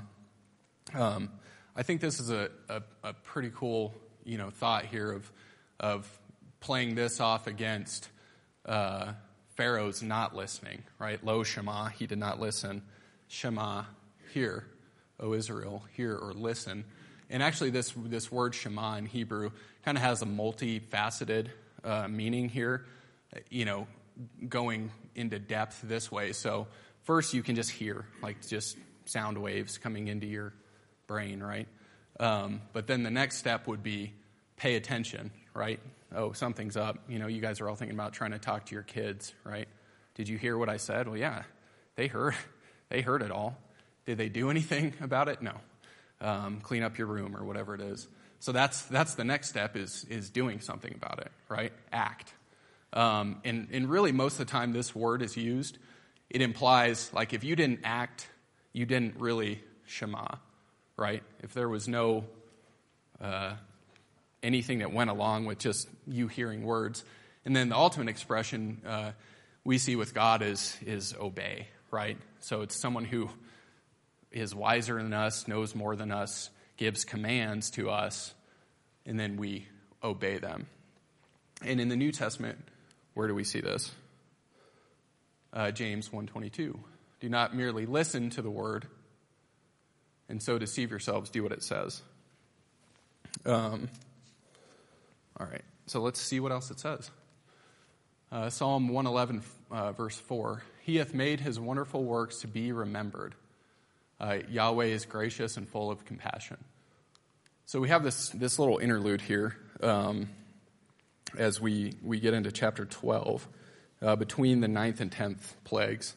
Um, 0.94 1.30
I 1.76 1.84
think 1.84 2.02
this 2.02 2.20
is 2.20 2.30
a, 2.30 2.50
a, 2.68 2.82
a, 3.04 3.14
pretty 3.14 3.52
cool, 3.56 3.94
you 4.24 4.38
know, 4.38 4.50
thought 4.50 4.86
here 4.86 5.12
of, 5.12 5.32
of 5.80 6.20
playing 6.60 6.96
this 6.96 7.20
off 7.20 7.48
against 7.48 8.10
uh, 8.66 9.14
Pharaoh's 9.56 10.02
not 10.02 10.36
listening, 10.36 10.84
right? 10.98 11.24
Lo 11.24 11.44
Shema, 11.44 11.90
he 11.90 12.08
did 12.08 12.18
not 12.18 12.40
listen. 12.40 12.82
Shema, 13.28 13.84
hear, 14.34 14.66
O 15.20 15.34
Israel, 15.34 15.84
hear 15.96 16.16
or 16.16 16.34
listen. 16.34 16.86
And 17.30 17.44
actually, 17.44 17.70
this, 17.70 17.94
this 17.96 18.32
word 18.32 18.56
Shema 18.56 18.96
in 18.96 19.06
Hebrew 19.06 19.52
kind 19.86 19.98
of 19.98 20.04
has 20.04 20.22
a 20.22 20.26
multifaceted 20.26 21.48
uh, 21.84 22.08
meaning 22.08 22.50
here, 22.50 22.86
you 23.50 23.66
know, 23.66 23.88
going 24.48 24.92
into 25.16 25.38
depth 25.38 25.82
this 25.84 26.12
way. 26.12 26.34
So, 26.34 26.68
first, 27.04 27.34
you 27.34 27.44
can 27.44 27.56
just 27.56 27.70
hear, 27.70 28.06
like 28.24 28.46
just 28.48 28.78
sound 29.06 29.38
waves 29.38 29.78
coming 29.78 30.08
into 30.08 30.26
your 30.26 30.54
brain, 31.08 31.42
right? 31.42 31.68
Um, 32.20 32.62
but 32.74 32.88
then 32.88 33.04
the 33.04 33.12
next 33.12 33.38
step 33.38 33.68
would 33.68 33.84
be 33.84 34.14
pay 34.58 34.76
attention, 34.76 35.32
right? 35.54 35.80
Oh, 36.14 36.32
something's 36.32 36.76
up. 36.76 36.98
You 37.08 37.20
know, 37.20 37.28
you 37.28 37.42
guys 37.42 37.62
are 37.62 37.70
all 37.70 37.76
thinking 37.76 37.96
about 37.96 38.14
trying 38.14 38.32
to 38.32 38.40
talk 38.40 38.66
to 38.66 38.76
your 38.76 38.84
kids, 38.84 39.34
right? 39.44 39.68
Did 40.16 40.28
you 40.28 40.38
hear 40.38 40.58
what 40.58 40.68
I 40.68 40.78
said? 40.78 41.08
Well, 41.08 41.18
yeah, 41.18 41.44
they 41.96 42.08
heard. 42.08 42.36
They 42.92 43.02
heard 43.02 43.22
it 43.22 43.30
all. 43.30 43.56
Did 44.08 44.18
they 44.18 44.30
do 44.30 44.50
anything 44.50 44.96
about 45.02 45.30
it? 45.30 45.44
No 45.44 45.54
um, 46.22 46.62
clean 46.62 46.84
up 46.84 46.98
your 46.98 47.08
room 47.08 47.36
or 47.36 47.44
whatever 47.44 47.76
it 47.76 47.82
is. 47.82 48.08
So 48.40 48.52
that's 48.52 48.84
that's 48.84 49.16
the 49.16 49.24
next 49.24 49.50
step 49.50 49.76
is 49.76 50.06
is 50.10 50.30
doing 50.30 50.62
something 50.62 50.94
about 50.94 51.20
it, 51.20 51.32
right? 51.50 51.74
Act. 51.92 52.34
Um, 52.94 53.42
and 53.44 53.68
and 53.72 53.90
really 53.90 54.12
most 54.12 54.40
of 54.40 54.48
the 54.48 54.52
time 54.52 54.72
this 54.74 54.96
word 54.96 55.22
is 55.22 55.36
used, 55.36 55.78
it 56.30 56.42
implies 56.42 57.12
like 57.14 57.34
if 57.34 57.44
you 57.44 57.56
didn't 57.56 57.82
act, 57.84 58.28
you 58.72 58.86
didn't 58.86 59.20
really 59.20 59.62
shema, 59.86 60.26
right? 60.98 61.24
If 61.44 61.54
there 61.54 61.68
was 61.68 61.88
no 61.88 62.26
uh, 63.22 63.54
anything 64.42 64.80
that 64.80 64.94
went 64.94 65.10
along 65.10 65.46
with 65.46 65.60
just 65.60 65.88
you 66.08 66.28
hearing 66.28 66.64
words, 66.64 67.04
and 67.44 67.56
then 67.56 67.70
the 67.70 67.76
ultimate 67.76 68.08
expression 68.08 68.82
uh, 68.88 69.12
we 69.66 69.78
see 69.78 69.98
with 69.98 70.14
God 70.14 70.42
is 70.42 70.78
is 70.86 71.14
obey, 71.20 71.68
right? 71.92 72.18
So 72.40 72.62
it's 72.62 72.80
someone 72.82 73.04
who 73.04 73.30
is 74.32 74.54
wiser 74.54 75.02
than 75.02 75.14
us, 75.14 75.48
knows 75.48 75.76
more 75.76 75.96
than 75.96 76.12
us, 76.12 76.50
gives 76.78 77.06
commands 77.06 77.72
to 77.72 77.90
us, 77.90 78.34
and 79.06 79.20
then 79.20 79.38
we 79.38 79.68
obey 80.04 80.38
them. 80.38 80.68
And 81.64 81.82
in 81.82 81.90
the 81.90 81.96
New 81.96 82.12
Testament, 82.12 82.58
where 83.14 83.28
do 83.28 83.36
we 83.36 83.44
see 83.44 83.60
this? 83.60 83.92
Uh, 85.52 85.72
James 85.72 86.10
1:22. 86.10 86.80
Do 87.20 87.30
not 87.30 87.56
merely 87.56 87.86
listen 87.86 88.30
to 88.32 88.42
the 88.42 88.52
word 88.52 88.88
and 90.30 90.42
so 90.42 90.58
deceive 90.58 90.92
yourselves. 90.92 91.30
Do 91.30 91.44
what 91.44 91.52
it 91.52 91.64
says. 91.64 92.02
Um, 93.46 93.90
all 95.38 95.48
right. 95.48 95.64
So 95.88 96.02
let's 96.02 96.22
see 96.22 96.40
what 96.40 96.52
else 96.52 96.70
it 96.72 96.80
says. 96.80 97.10
Uh, 98.32 98.50
Psalm 98.50 98.90
111, 98.90 99.42
uh, 99.72 99.92
verse 99.92 100.18
4. 100.18 100.62
He 100.84 100.98
hath 100.98 101.16
made 101.16 101.40
his 101.40 101.60
wonderful 101.60 102.04
works 102.04 102.42
to 102.42 102.48
be 102.48 102.72
remembered. 102.72 103.34
Uh, 104.20 104.40
Yahweh 104.50 104.86
is 104.86 105.06
gracious 105.06 105.58
and 105.58 105.68
full 105.68 105.90
of 105.90 106.06
compassion. 106.06 106.58
So 107.66 107.80
we 107.80 107.90
have 107.90 108.04
this, 108.04 108.30
this 108.30 108.60
little 108.60 108.80
interlude 108.80 109.22
here 109.22 109.56
um, 109.82 110.30
as 111.38 111.62
we, 111.62 111.94
we 112.04 112.20
get 112.20 112.34
into 112.34 112.52
chapter 112.52 112.86
12, 112.86 113.48
uh, 114.02 114.16
between 114.16 114.62
the 114.62 114.68
ninth 114.68 115.00
and 115.02 115.12
tenth 115.12 115.56
plagues. 115.64 116.16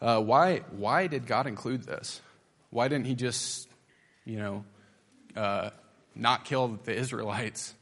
Uh, 0.00 0.20
why, 0.20 0.58
why 0.70 1.06
did 1.06 1.26
God 1.26 1.46
include 1.46 1.84
this? 1.84 2.20
Why 2.70 2.88
didn't 2.88 3.06
He 3.06 3.14
just, 3.14 3.68
you 4.24 4.38
know, 4.38 4.64
uh, 5.36 5.70
not 6.14 6.44
kill 6.44 6.78
the 6.84 6.94
Israelites 6.94 7.74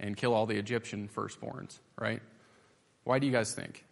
and 0.00 0.16
kill 0.16 0.34
all 0.34 0.46
the 0.46 0.56
Egyptian 0.56 1.08
firstborns, 1.14 1.78
right? 1.98 2.20
Why 3.04 3.18
do 3.18 3.26
you 3.26 3.32
guys 3.32 3.54
think? 3.54 3.84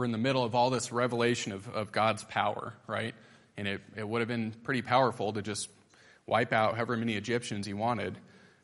We're 0.00 0.06
in 0.06 0.12
the 0.12 0.18
middle 0.18 0.44
of 0.44 0.54
all 0.54 0.70
this 0.70 0.92
revelation 0.92 1.52
of, 1.52 1.68
of 1.68 1.92
God's 1.92 2.24
power, 2.24 2.72
right? 2.86 3.14
And 3.58 3.68
it, 3.68 3.82
it 3.94 4.08
would 4.08 4.22
have 4.22 4.28
been 4.28 4.54
pretty 4.64 4.80
powerful 4.80 5.34
to 5.34 5.42
just 5.42 5.68
wipe 6.24 6.54
out 6.54 6.76
however 6.76 6.96
many 6.96 7.16
Egyptians 7.16 7.66
he 7.66 7.74
wanted. 7.74 8.16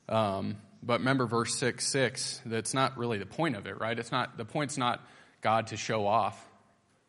Um, 0.08 0.56
but 0.82 1.00
remember 1.00 1.26
verse 1.26 1.54
6 1.56 1.86
6, 1.86 2.40
that's 2.46 2.72
not 2.72 2.96
really 2.96 3.18
the 3.18 3.26
point 3.26 3.54
of 3.54 3.66
it, 3.66 3.78
right? 3.78 3.98
It's 3.98 4.10
not, 4.10 4.38
the 4.38 4.46
point's 4.46 4.78
not 4.78 5.06
God 5.42 5.66
to 5.66 5.76
show 5.76 6.06
off, 6.06 6.42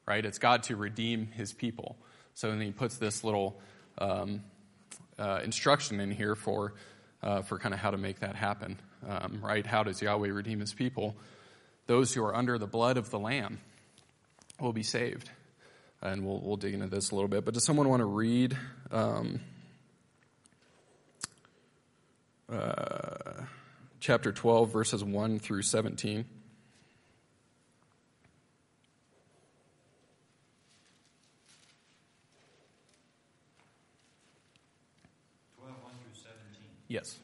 right? 0.05 0.25
It's 0.25 0.39
God 0.39 0.63
to 0.63 0.75
redeem 0.75 1.27
his 1.27 1.53
people. 1.53 1.95
So 2.33 2.49
then 2.49 2.59
he 2.59 2.71
puts 2.71 2.97
this 2.97 3.23
little 3.23 3.57
um, 3.97 4.43
uh, 5.17 5.39
instruction 5.41 6.01
in 6.01 6.11
here 6.11 6.35
for, 6.35 6.73
uh, 7.23 7.43
for 7.43 7.59
kind 7.59 7.73
of 7.73 7.79
how 7.79 7.91
to 7.91 7.97
make 7.97 8.19
that 8.19 8.35
happen, 8.35 8.77
um, 9.07 9.39
right? 9.41 9.65
How 9.65 9.83
does 9.83 10.01
Yahweh 10.01 10.31
redeem 10.31 10.59
his 10.59 10.73
people? 10.73 11.15
Those 11.85 12.13
who 12.13 12.21
are 12.25 12.35
under 12.35 12.57
the 12.57 12.67
blood 12.67 12.97
of 12.97 13.09
the 13.09 13.19
Lamb 13.19 13.59
will 14.59 14.73
be 14.73 14.83
saved. 14.83 15.29
And 16.01 16.25
we'll, 16.25 16.39
we'll 16.39 16.57
dig 16.57 16.73
into 16.73 16.87
this 16.87 17.11
a 17.11 17.15
little 17.15 17.27
bit. 17.27 17.45
But 17.45 17.53
does 17.53 17.63
someone 17.63 17.89
want 17.89 18.01
to 18.01 18.05
read 18.05 18.57
um, 18.91 19.39
uh, 22.51 23.43
chapter 23.99 24.31
12, 24.31 24.71
verses 24.71 25.03
1 25.03 25.39
through 25.39 25.63
17? 25.63 26.25
12, 35.57 35.75
1 35.83 35.91
through 35.91 36.21
17. 36.21 36.61
Yes. 36.87 37.17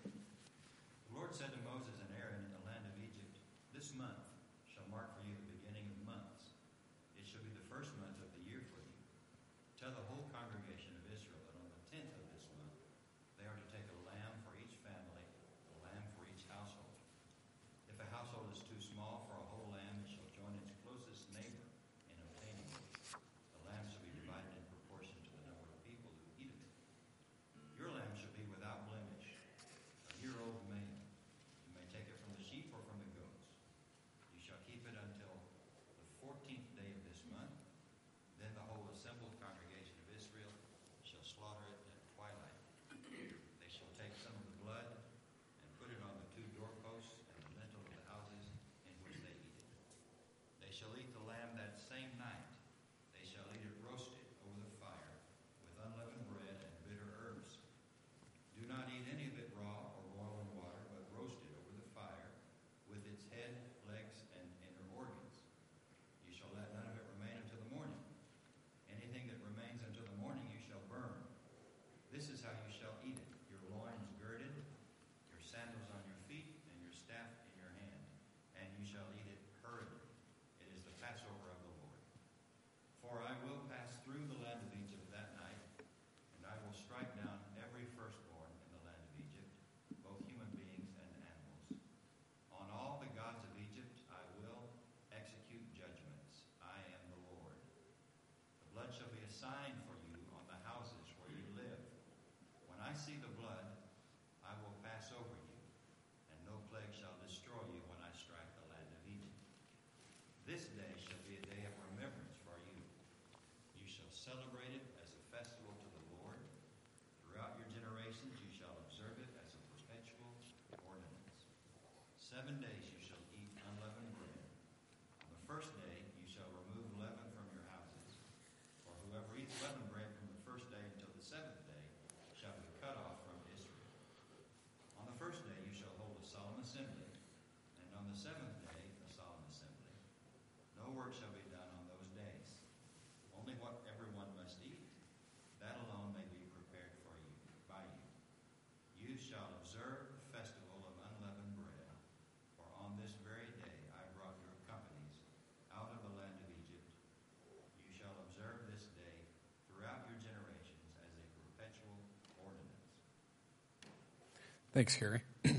Thanks, 164.74 164.96
Carrie. 164.96 165.22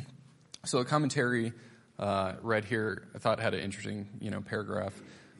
so 0.65 0.79
a 0.79 0.85
commentary 0.85 1.53
uh, 2.01 2.33
read 2.43 2.65
here, 2.65 3.07
I 3.15 3.19
thought 3.19 3.39
had 3.39 3.55
an 3.55 3.61
interesting, 3.61 4.09
you 4.21 4.29
know, 4.29 4.41
paragraph. 4.41 4.93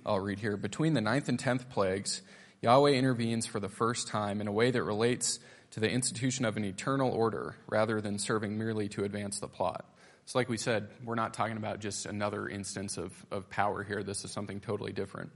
I'll 0.07 0.21
read 0.21 0.39
here. 0.39 0.57
Between 0.57 0.95
the 0.95 1.01
ninth 1.01 1.29
and 1.29 1.37
tenth 1.37 1.69
plagues, 1.71 2.23
Yahweh 2.63 2.93
intervenes 2.93 3.47
for 3.47 3.59
the 3.59 3.69
first 3.69 4.07
time 4.07 4.41
in 4.41 4.47
a 4.47 4.53
way 4.53 4.71
that 4.71 4.85
relates 4.85 5.41
to 5.73 5.81
the 5.81 5.91
institution 5.91 6.45
of 6.45 6.57
an 6.57 6.65
eternal 6.65 7.11
order 7.11 7.57
rather 7.67 8.01
than 8.01 8.21
serving 8.21 8.57
merely 8.57 8.89
to 8.91 9.03
advance 9.03 9.41
the 9.41 9.49
plot. 9.49 9.85
So, 10.27 10.39
like 10.39 10.49
we 10.49 10.57
said, 10.57 10.87
we're 11.05 11.17
not 11.17 11.35
talking 11.35 11.57
about 11.57 11.81
just 11.81 12.07
another 12.07 12.49
instance 12.49 12.97
of, 12.97 13.13
of 13.33 13.51
power 13.51 13.83
here. 13.83 14.05
This 14.05 14.25
is 14.25 14.31
something 14.31 14.61
totally 14.61 14.93
different. 14.93 15.33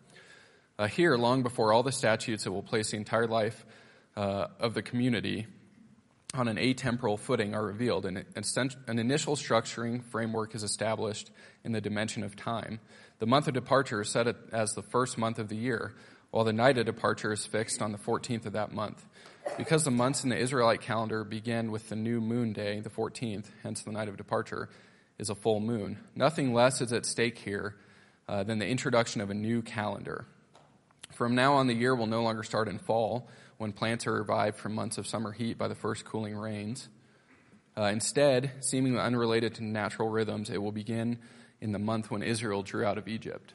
Uh, 0.79 0.87
here, 0.87 1.17
long 1.17 1.43
before 1.43 1.73
all 1.73 1.83
the 1.83 1.91
statutes 1.91 2.45
that 2.45 2.53
will 2.53 2.63
place 2.63 2.93
the 2.93 2.99
entire 2.99 3.27
life 3.27 3.67
uh, 4.17 4.47
of 4.61 4.75
the 4.75 4.83
community 4.83 5.49
on 6.35 6.47
an 6.47 6.57
atemporal 6.57 7.19
footing 7.19 7.55
are 7.55 7.65
revealed. 7.65 8.05
An, 8.05 8.25
an 8.35 8.99
initial 8.99 9.35
structuring 9.35 10.05
framework 10.05 10.55
is 10.55 10.63
established 10.63 11.31
in 11.65 11.73
the 11.73 11.81
dimension 11.81 12.23
of 12.23 12.37
time. 12.37 12.81
The 13.19 13.27
month 13.27 13.49
of 13.49 13.55
departure 13.55 14.03
is 14.03 14.11
set 14.11 14.27
as 14.53 14.73
the 14.73 14.83
first 14.83 15.17
month 15.17 15.39
of 15.39 15.49
the 15.49 15.57
year, 15.57 15.95
while 16.31 16.45
the 16.45 16.53
night 16.53 16.77
of 16.77 16.85
departure 16.85 17.33
is 17.33 17.47
fixed 17.47 17.81
on 17.81 17.93
the 17.93 17.99
14th 17.99 18.45
of 18.45 18.53
that 18.53 18.73
month. 18.73 19.07
Because 19.57 19.85
the 19.85 19.91
months 19.91 20.23
in 20.23 20.29
the 20.29 20.37
Israelite 20.37 20.83
calendar 20.83 21.25
begin 21.25 21.71
with 21.71 21.89
the 21.89 21.97
new 21.97 22.21
moon 22.21 22.53
day, 22.53 22.81
the 22.81 22.91
14th, 22.91 23.47
hence 23.63 23.83
the 23.83 23.93
night 23.93 24.09
of 24.09 24.19
departure, 24.19 24.69
is 25.19 25.31
a 25.31 25.35
full 25.35 25.61
moon. 25.61 25.99
Nothing 26.15 26.53
less 26.53 26.83
is 26.83 26.93
at 26.93 27.07
stake 27.07 27.39
here 27.39 27.75
uh, 28.29 28.43
than 28.43 28.59
the 28.59 28.67
introduction 28.67 29.23
of 29.23 29.31
a 29.31 29.35
new 29.35 29.63
calendar. 29.63 30.27
From 31.15 31.35
now 31.35 31.55
on, 31.55 31.67
the 31.67 31.75
year 31.75 31.95
will 31.95 32.07
no 32.07 32.23
longer 32.23 32.43
start 32.43 32.69
in 32.69 32.79
fall, 32.79 33.29
when 33.59 33.73
plants 33.73 34.07
are 34.07 34.13
revived 34.13 34.57
from 34.57 34.75
months 34.75 34.99
of 34.99 35.07
summer 35.07 35.33
heat 35.33 35.59
by 35.59 35.69
the 35.69 35.75
first 35.75 36.05
cooling 36.05 36.37
rains. 36.37 36.89
Uh, 37.77 37.85
instead, 37.85 38.51
seemingly 38.61 38.99
unrelated 38.99 39.55
to 39.55 39.65
natural 39.65 40.09
rhythms, 40.09 40.51
it 40.51 40.61
will 40.63 40.73
begin 40.73 41.19
in 41.61 41.73
the 41.73 41.79
month 41.79 42.11
when 42.11 42.23
Israel 42.23 42.63
drew 42.63 42.85
out 42.85 42.99
of 42.99 43.07
Egypt. 43.07 43.53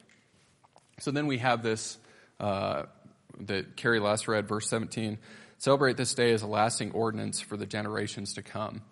So 1.00 1.10
then 1.10 1.26
we 1.26 1.38
have 1.38 1.62
this 1.62 1.98
uh, 2.38 2.84
that 3.40 3.76
Carrie 3.76 4.00
last 4.00 4.28
read, 4.28 4.46
verse 4.46 4.68
17 4.68 5.18
celebrate 5.58 5.96
this 5.96 6.12
day 6.12 6.32
as 6.32 6.42
a 6.42 6.46
lasting 6.46 6.92
ordinance 6.92 7.40
for 7.40 7.56
the 7.56 7.64
generations 7.64 8.34
to 8.34 8.42
come. 8.42 8.82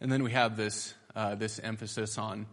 And 0.00 0.12
then 0.12 0.22
we 0.22 0.32
have 0.32 0.58
this, 0.58 0.92
uh, 1.16 1.36
this 1.36 1.58
emphasis 1.58 2.18
on 2.18 2.46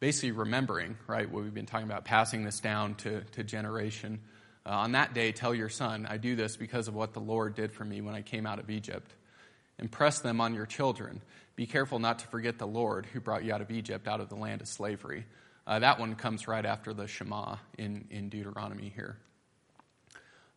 basically 0.00 0.32
remembering, 0.32 0.96
right, 1.06 1.30
what 1.30 1.44
we've 1.44 1.54
been 1.54 1.66
talking 1.66 1.86
about, 1.86 2.04
passing 2.04 2.42
this 2.42 2.58
down 2.58 2.96
to, 2.96 3.20
to 3.20 3.44
generation. 3.44 4.20
Uh, 4.64 4.70
on 4.70 4.92
that 4.92 5.12
day, 5.12 5.32
tell 5.32 5.54
your 5.54 5.68
son, 5.68 6.06
I 6.08 6.16
do 6.16 6.36
this 6.36 6.56
because 6.56 6.88
of 6.88 6.94
what 6.94 7.12
the 7.12 7.20
Lord 7.20 7.54
did 7.54 7.72
for 7.72 7.84
me 7.84 8.00
when 8.00 8.14
I 8.14 8.22
came 8.22 8.46
out 8.46 8.58
of 8.58 8.70
Egypt. 8.70 9.12
Impress 9.78 10.20
them 10.20 10.40
on 10.40 10.54
your 10.54 10.66
children. 10.66 11.20
Be 11.56 11.66
careful 11.66 11.98
not 11.98 12.20
to 12.20 12.26
forget 12.28 12.58
the 12.58 12.66
Lord 12.66 13.06
who 13.06 13.20
brought 13.20 13.44
you 13.44 13.52
out 13.52 13.60
of 13.60 13.70
Egypt, 13.70 14.06
out 14.06 14.20
of 14.20 14.28
the 14.28 14.36
land 14.36 14.60
of 14.60 14.68
slavery. 14.68 15.24
Uh, 15.66 15.80
that 15.80 15.98
one 15.98 16.14
comes 16.14 16.46
right 16.46 16.64
after 16.64 16.94
the 16.94 17.06
Shema 17.06 17.56
in, 17.76 18.06
in 18.10 18.28
Deuteronomy 18.28 18.92
here. 18.94 19.16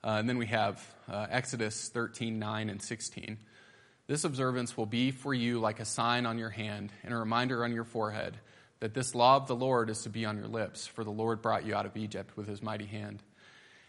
Uh, 0.03 0.17
and 0.19 0.29
then 0.29 0.37
we 0.37 0.45
have 0.47 0.83
uh, 1.11 1.25
Exodus 1.29 1.89
13, 1.89 2.37
9, 2.37 2.69
and 2.69 2.81
16. 2.81 3.37
This 4.07 4.23
observance 4.23 4.77
will 4.77 4.85
be 4.85 5.09
for 5.09 5.33
you 5.33 5.59
like 5.59 5.79
a 5.79 5.85
sign 5.85 6.27
on 6.27 6.37
your 6.37 6.51
hand 6.51 6.91
and 7.03 7.11
a 7.11 7.17
reminder 7.17 7.63
on 7.63 7.73
your 7.73 7.85
forehead 7.85 8.37
that 8.79 8.93
this 8.93 9.15
law 9.15 9.37
of 9.37 9.47
the 9.47 9.55
Lord 9.55 9.89
is 9.89 10.03
to 10.03 10.09
be 10.09 10.25
on 10.25 10.37
your 10.37 10.47
lips, 10.47 10.85
for 10.85 11.03
the 11.03 11.11
Lord 11.11 11.41
brought 11.41 11.65
you 11.65 11.73
out 11.73 11.87
of 11.87 11.97
Egypt 11.97 12.37
with 12.37 12.47
his 12.47 12.61
mighty 12.61 12.85
hand. 12.85 13.23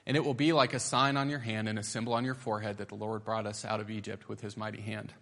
And 0.06 0.16
it 0.16 0.24
will 0.24 0.34
be 0.34 0.52
like 0.52 0.72
a 0.72 0.80
sign 0.80 1.16
on 1.16 1.28
your 1.28 1.40
hand 1.40 1.68
and 1.68 1.78
a 1.78 1.82
symbol 1.82 2.12
on 2.14 2.24
your 2.24 2.34
forehead 2.34 2.78
that 2.78 2.88
the 2.88 2.94
Lord 2.94 3.24
brought 3.24 3.46
us 3.46 3.64
out 3.64 3.80
of 3.80 3.90
Egypt 3.90 4.28
with 4.28 4.40
his 4.40 4.56
mighty 4.56 4.80
hand. 4.80 5.12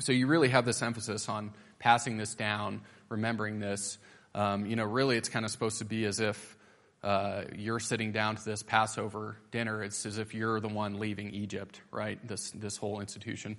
So 0.00 0.12
you 0.12 0.26
really 0.26 0.48
have 0.48 0.64
this 0.64 0.82
emphasis 0.82 1.28
on 1.28 1.52
passing 1.78 2.16
this 2.16 2.34
down, 2.34 2.80
remembering 3.08 3.60
this. 3.60 3.98
Um, 4.34 4.66
you 4.66 4.76
know, 4.76 4.84
really, 4.84 5.16
it's 5.16 5.28
kind 5.28 5.44
of 5.44 5.50
supposed 5.50 5.78
to 5.78 5.84
be 5.84 6.04
as 6.04 6.18
if 6.18 6.56
uh, 7.02 7.42
you're 7.56 7.80
sitting 7.80 8.12
down 8.12 8.36
to 8.36 8.44
this 8.44 8.62
Passover 8.62 9.36
dinner. 9.50 9.82
It's 9.82 10.06
as 10.06 10.18
if 10.18 10.34
you're 10.34 10.60
the 10.60 10.68
one 10.68 10.98
leaving 10.98 11.30
Egypt, 11.30 11.80
right? 11.90 12.18
This 12.26 12.50
this 12.52 12.76
whole 12.76 13.00
institution. 13.00 13.56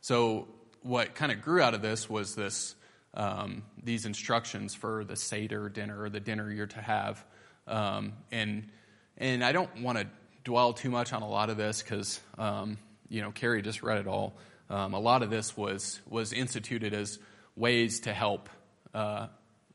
So 0.00 0.48
what 0.82 1.14
kind 1.14 1.32
of 1.32 1.40
grew 1.42 1.62
out 1.62 1.74
of 1.74 1.82
this 1.82 2.08
was 2.08 2.34
this 2.34 2.74
um, 3.14 3.62
these 3.82 4.06
instructions 4.06 4.74
for 4.74 5.04
the 5.04 5.16
Seder 5.16 5.68
dinner 5.68 6.02
or 6.02 6.10
the 6.10 6.20
dinner 6.20 6.50
you're 6.50 6.66
to 6.66 6.80
have, 6.80 7.24
um, 7.66 8.12
and 8.30 8.68
and 9.20 9.44
I 9.44 9.52
don't 9.52 9.82
want 9.82 9.98
to 9.98 10.06
dwell 10.42 10.72
too 10.72 10.90
much 10.90 11.12
on 11.12 11.22
a 11.22 11.28
lot 11.28 11.50
of 11.50 11.56
this 11.56 11.82
because 11.82 12.18
um, 12.38 12.78
you 13.08 13.20
know 13.20 13.30
Carrie 13.30 13.62
just 13.62 13.82
read 13.82 13.98
it 13.98 14.08
all. 14.08 14.34
Um, 14.68 14.94
a 14.94 14.98
lot 14.98 15.22
of 15.22 15.30
this 15.30 15.56
was 15.56 16.00
was 16.08 16.32
instituted 16.32 16.94
as 16.94 17.18
ways 17.54 18.00
to 18.00 18.14
help 18.14 18.48
uh, 18.94 19.26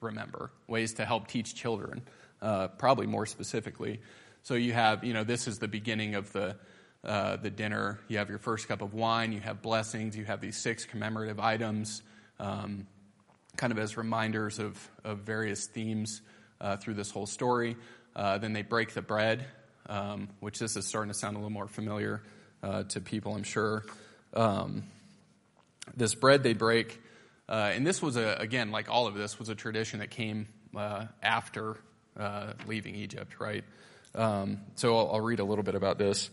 remember, 0.02 0.52
ways 0.68 0.96
to 0.96 1.06
help 1.06 1.28
teach 1.28 1.56
children, 1.56 2.02
uh, 2.42 2.70
probably 2.70 3.06
more 3.06 3.26
specifically. 3.26 4.02
So 4.44 4.56
you 4.56 4.74
have, 4.74 5.04
you 5.04 5.14
know, 5.14 5.24
this 5.24 5.48
is 5.48 5.60
the 5.60 5.68
beginning 5.68 6.16
of 6.16 6.34
the 6.34 6.58
uh, 7.04 7.36
the 7.36 7.52
dinner. 7.52 8.00
You 8.08 8.18
have 8.18 8.30
your 8.30 8.40
first 8.40 8.68
cup 8.68 8.82
of 8.82 8.96
wine. 8.96 9.32
You 9.32 9.40
have 9.42 9.62
blessings. 9.62 10.18
You 10.18 10.26
have 10.26 10.42
these 10.42 10.58
six 10.58 10.86
commemorative 10.86 11.40
items, 11.40 12.02
um, 12.40 12.88
kind 13.58 13.72
of 13.72 13.78
as 13.78 13.96
reminders 13.96 14.58
of 14.58 14.90
of 15.04 15.20
various 15.20 15.68
themes 15.68 16.22
uh, 16.60 16.78
through 16.78 16.96
this 16.96 17.12
whole 17.12 17.28
story. 17.28 17.76
Uh, 18.16 18.38
then 18.38 18.54
they 18.54 18.62
break 18.62 18.94
the 18.94 19.02
bread, 19.02 19.46
um, 19.88 20.30
which 20.40 20.60
this 20.60 20.78
is 20.78 20.86
starting 20.86 21.12
to 21.12 21.18
sound 21.18 21.36
a 21.36 21.40
little 21.40 21.52
more 21.52 21.68
familiar 21.68 22.24
uh, 22.64 22.84
to 22.84 23.02
people, 23.02 23.36
I'm 23.36 23.44
sure. 23.44 23.86
Um, 24.34 24.84
this 25.96 26.16
bread 26.16 26.42
they 26.42 26.54
break, 26.54 27.02
uh, 27.48 27.72
and 27.74 27.86
this 27.86 28.02
was 28.02 28.16
a 28.16 28.38
again 28.40 28.72
like 28.72 28.90
all 28.90 29.06
of 29.06 29.14
this 29.14 29.38
was 29.38 29.50
a 29.50 29.56
tradition 29.56 30.00
that 30.00 30.10
came 30.10 30.48
uh, 30.76 31.06
after 31.22 31.78
uh, 32.18 32.54
leaving 32.66 32.96
Egypt, 32.96 33.40
right? 33.40 33.64
Um, 34.16 34.62
so 34.76 34.98
I'll, 34.98 35.12
I'll, 35.16 35.22
read 35.22 35.40
a 35.40 35.44
little 35.44 35.64
bit 35.64 35.76
about 35.76 35.98
this. 35.98 36.30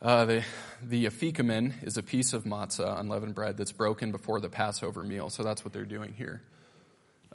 The 0.00 0.44
the 0.82 1.06
afikomen 1.06 1.84
is 1.84 1.96
a 1.96 2.02
piece 2.02 2.32
of 2.32 2.44
matzah, 2.44 2.98
unleavened 2.98 3.34
bread, 3.34 3.56
that's 3.56 3.72
broken 3.72 4.12
before 4.12 4.40
the 4.40 4.48
Passover 4.48 5.02
meal. 5.02 5.28
So 5.30 5.42
that's 5.42 5.64
what 5.64 5.74
they're 5.74 5.84
doing 5.84 6.14
here. 6.16 6.42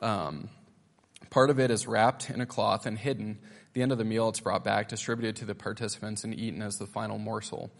Um, 0.01 0.49
part 1.29 1.49
of 1.49 1.59
it 1.59 1.71
is 1.71 1.87
wrapped 1.87 2.29
in 2.29 2.41
a 2.41 2.45
cloth 2.45 2.85
and 2.85 2.97
hidden. 2.97 3.39
At 3.41 3.73
the 3.73 3.81
end 3.81 3.91
of 3.91 3.97
the 3.97 4.05
meal, 4.05 4.29
it's 4.29 4.39
brought 4.39 4.63
back, 4.63 4.89
distributed 4.89 5.37
to 5.37 5.45
the 5.45 5.55
participants, 5.55 6.23
and 6.23 6.37
eaten 6.37 6.61
as 6.61 6.77
the 6.77 6.87
final 6.87 7.17
morsel. 7.17 7.71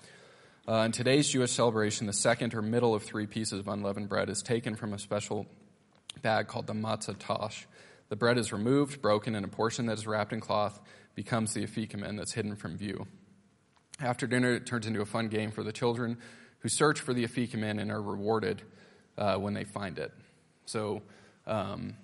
Uh, 0.68 0.84
in 0.86 0.92
today's 0.92 1.28
Jewish 1.28 1.52
celebration, 1.52 2.08
the 2.08 2.14
second 2.14 2.54
or 2.54 2.62
middle 2.62 2.94
of 2.94 3.04
three 3.04 3.26
pieces 3.26 3.60
of 3.60 3.68
unleavened 3.68 4.10
bread 4.10 4.30
is 4.30 4.42
taken 4.42 4.76
from 4.76 4.94
a 4.94 5.00
special 5.00 5.48
bag 6.22 6.48
called 6.48 6.68
the 6.68 6.74
matzah 6.74 7.16
tash. 7.18 7.68
The 8.10 8.16
bread 8.16 8.38
is 8.38 8.54
removed, 8.54 9.02
broken, 9.02 9.36
and 9.36 9.46
a 9.46 9.50
portion 9.50 9.88
that 9.88 9.98
is 9.98 10.06
wrapped 10.06 10.34
in 10.34 10.40
cloth 10.40 10.80
becomes 11.16 11.54
the 11.54 11.66
afikomen 11.66 12.18
that's 12.18 12.34
hidden 12.34 12.56
from 12.56 12.78
view. 12.78 13.08
After 14.00 14.28
dinner, 14.28 14.54
it 14.54 14.66
turns 14.66 14.88
into 14.88 15.02
a 15.02 15.06
fun 15.06 15.28
game 15.30 15.52
for 15.52 15.64
the 15.64 15.72
children 15.72 16.18
who 16.60 16.70
search 16.70 17.00
for 17.00 17.14
the 17.14 17.26
afikomen 17.26 17.82
and 17.82 17.92
are 17.92 18.02
rewarded 18.02 18.62
uh, 19.18 19.36
when 19.36 19.54
they 19.54 19.64
find 19.64 19.98
it. 20.00 20.12
So, 20.66 21.02
um, 21.48 21.96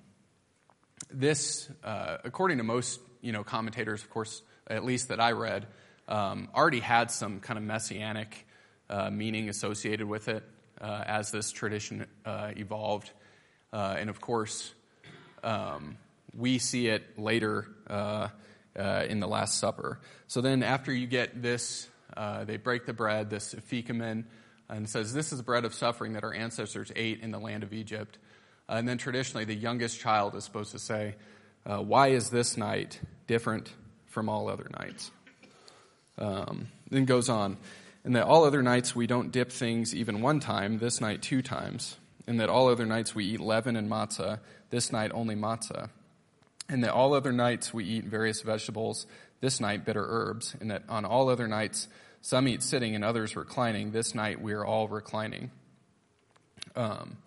this, 1.09 1.69
uh, 1.83 2.17
according 2.23 2.57
to 2.57 2.63
most 2.63 2.99
you 3.21 3.31
know 3.31 3.43
commentators, 3.43 4.01
of 4.01 4.09
course, 4.09 4.41
at 4.67 4.83
least 4.85 5.09
that 5.09 5.19
I 5.19 5.31
read, 5.31 5.67
um, 6.07 6.49
already 6.53 6.79
had 6.79 7.11
some 7.11 7.39
kind 7.39 7.57
of 7.57 7.63
messianic 7.63 8.45
uh, 8.89 9.09
meaning 9.09 9.49
associated 9.49 10.07
with 10.07 10.27
it 10.27 10.43
uh, 10.81 11.03
as 11.05 11.31
this 11.31 11.51
tradition 11.51 12.05
uh, 12.25 12.51
evolved. 12.55 13.11
Uh, 13.73 13.95
and 13.97 14.09
of 14.09 14.21
course, 14.21 14.73
um, 15.43 15.97
we 16.33 16.57
see 16.57 16.87
it 16.87 17.17
later 17.17 17.67
uh, 17.89 18.29
in 18.75 19.19
the 19.19 19.27
Last 19.27 19.59
Supper. 19.59 19.99
So 20.27 20.41
then, 20.41 20.63
after 20.63 20.93
you 20.93 21.07
get 21.07 21.41
this, 21.41 21.87
they 22.45 22.57
break 22.57 22.85
the 22.85 22.93
bread, 22.93 23.29
this 23.29 23.53
afikomen, 23.53 24.25
and 24.69 24.89
says, 24.89 25.13
This 25.13 25.31
is 25.31 25.39
the 25.39 25.43
bread 25.43 25.65
of 25.65 25.73
suffering 25.73 26.13
that 26.13 26.23
our 26.23 26.33
ancestors 26.33 26.91
ate 26.95 27.21
in 27.21 27.31
the 27.31 27.39
land 27.39 27.63
of 27.63 27.73
Egypt. 27.73 28.17
And 28.69 28.87
then 28.87 28.97
traditionally, 28.97 29.45
the 29.45 29.55
youngest 29.55 29.99
child 29.99 30.35
is 30.35 30.43
supposed 30.43 30.71
to 30.71 30.79
say, 30.79 31.15
Why 31.65 32.07
is 32.07 32.29
this 32.29 32.57
night 32.57 32.99
different 33.27 33.71
from 34.05 34.29
all 34.29 34.49
other 34.49 34.69
nights? 34.79 35.11
Um, 36.17 36.69
then 36.89 37.05
goes 37.05 37.29
on 37.29 37.57
and 38.07 38.15
that 38.15 38.23
all 38.23 38.45
other 38.45 38.63
nights 38.63 38.95
we 38.95 39.05
don't 39.05 39.33
dip 39.33 39.51
things 39.51 39.93
even 39.93 40.21
one 40.21 40.39
time, 40.39 40.79
this 40.79 41.01
night 41.01 41.21
two 41.21 41.41
times, 41.41 41.97
and 42.25 42.39
that 42.39 42.47
all 42.47 42.69
other 42.69 42.85
nights 42.85 43.13
we 43.13 43.25
eat 43.25 43.41
leaven 43.41 43.75
and 43.75 43.91
matzah, 43.91 44.39
this 44.69 44.93
night 44.93 45.11
only 45.13 45.35
matzah, 45.35 45.89
and 46.69 46.85
that 46.85 46.93
all 46.93 47.13
other 47.13 47.33
nights 47.33 47.73
we 47.73 47.83
eat 47.83 48.05
various 48.05 48.41
vegetables, 48.41 49.07
this 49.41 49.59
night 49.59 49.83
bitter 49.83 50.05
herbs, 50.07 50.55
and 50.61 50.71
that 50.71 50.83
on 50.87 51.03
all 51.03 51.27
other 51.27 51.49
nights 51.49 51.89
some 52.21 52.47
eat 52.47 52.63
sitting 52.63 52.95
and 52.95 53.03
others 53.03 53.35
reclining, 53.35 53.91
this 53.91 54.15
night 54.15 54.41
we 54.41 54.53
are 54.53 54.63
all 54.63 54.87
reclining. 54.87 55.51
Um, 56.77 57.17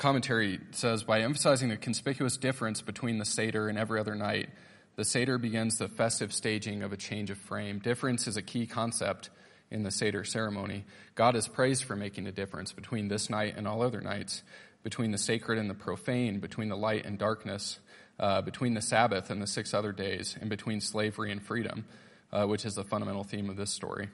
commentary 0.00 0.58
says 0.70 1.04
by 1.04 1.20
emphasizing 1.20 1.68
the 1.68 1.76
conspicuous 1.76 2.38
difference 2.38 2.80
between 2.80 3.18
the 3.18 3.24
Seder 3.24 3.68
and 3.68 3.78
every 3.78 4.00
other 4.00 4.14
night, 4.14 4.48
the 4.96 5.04
Seder 5.04 5.36
begins 5.36 5.76
the 5.76 5.88
festive 5.88 6.32
staging 6.32 6.82
of 6.82 6.92
a 6.92 6.96
change 6.96 7.30
of 7.30 7.36
frame. 7.36 7.78
Difference 7.78 8.26
is 8.26 8.36
a 8.38 8.42
key 8.42 8.66
concept 8.66 9.28
in 9.70 9.82
the 9.82 9.90
Seder 9.90 10.24
ceremony. 10.24 10.86
God 11.14 11.36
is 11.36 11.46
praised 11.46 11.84
for 11.84 11.96
making 11.96 12.26
a 12.26 12.32
difference 12.32 12.72
between 12.72 13.08
this 13.08 13.28
night 13.28 13.54
and 13.58 13.68
all 13.68 13.82
other 13.82 14.00
nights, 14.00 14.42
between 14.82 15.10
the 15.10 15.18
sacred 15.18 15.58
and 15.58 15.68
the 15.68 15.74
profane, 15.74 16.40
between 16.40 16.70
the 16.70 16.76
light 16.76 17.04
and 17.04 17.18
darkness, 17.18 17.78
uh, 18.18 18.40
between 18.40 18.72
the 18.72 18.82
Sabbath 18.82 19.28
and 19.28 19.40
the 19.40 19.46
six 19.46 19.74
other 19.74 19.92
days, 19.92 20.34
and 20.40 20.48
between 20.48 20.80
slavery 20.80 21.30
and 21.30 21.42
freedom, 21.42 21.84
uh, 22.32 22.46
which 22.46 22.64
is 22.64 22.74
the 22.74 22.84
fundamental 22.84 23.22
theme 23.22 23.50
of 23.50 23.56
this 23.56 23.70
story. 23.70 24.08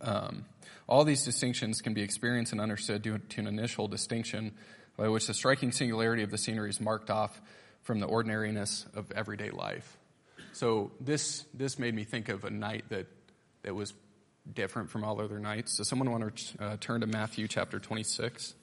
Um, 0.00 0.46
all 0.88 1.04
these 1.04 1.24
distinctions 1.24 1.80
can 1.80 1.94
be 1.94 2.02
experienced 2.02 2.50
and 2.50 2.60
understood 2.60 3.02
due 3.02 3.18
to 3.18 3.40
an 3.40 3.46
initial 3.46 3.86
distinction 3.86 4.52
by 4.96 5.08
which 5.08 5.26
the 5.26 5.34
striking 5.34 5.72
singularity 5.72 6.22
of 6.22 6.30
the 6.30 6.38
scenery 6.38 6.70
is 6.70 6.80
marked 6.80 7.10
off 7.10 7.40
from 7.82 8.00
the 8.00 8.06
ordinariness 8.06 8.86
of 8.94 9.10
everyday 9.12 9.50
life. 9.50 9.96
So 10.52 10.90
this 11.00 11.44
this 11.54 11.78
made 11.78 11.94
me 11.94 12.04
think 12.04 12.28
of 12.28 12.44
a 12.44 12.50
night 12.50 12.84
that 12.88 13.06
that 13.62 13.74
was 13.74 13.94
different 14.52 14.90
from 14.90 15.04
all 15.04 15.20
other 15.20 15.38
nights. 15.38 15.76
Does 15.76 15.88
someone 15.88 16.10
want 16.10 16.36
to 16.36 16.62
uh, 16.64 16.76
turn 16.80 17.00
to 17.02 17.06
Matthew 17.06 17.48
chapter 17.48 17.78
26? 17.78 18.54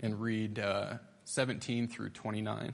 And 0.00 0.20
read 0.20 0.58
uh, 0.58 0.94
17 1.24 1.88
through 1.88 2.10
29. 2.10 2.72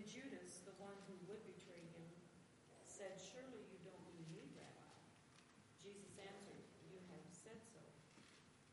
Then 0.00 0.08
Judas, 0.08 0.64
the 0.64 0.72
one 0.80 0.96
who 1.04 1.12
would 1.28 1.44
betray 1.44 1.84
him, 1.92 2.08
said, 2.88 3.20
Surely 3.20 3.60
you 3.68 3.76
don't 3.84 4.00
mean 4.08 4.24
me, 4.32 4.48
Rabbi. 4.56 4.96
Jesus 5.76 6.16
answered, 6.16 6.64
You 6.88 6.96
have 7.12 7.20
said 7.28 7.60
so. 7.68 7.84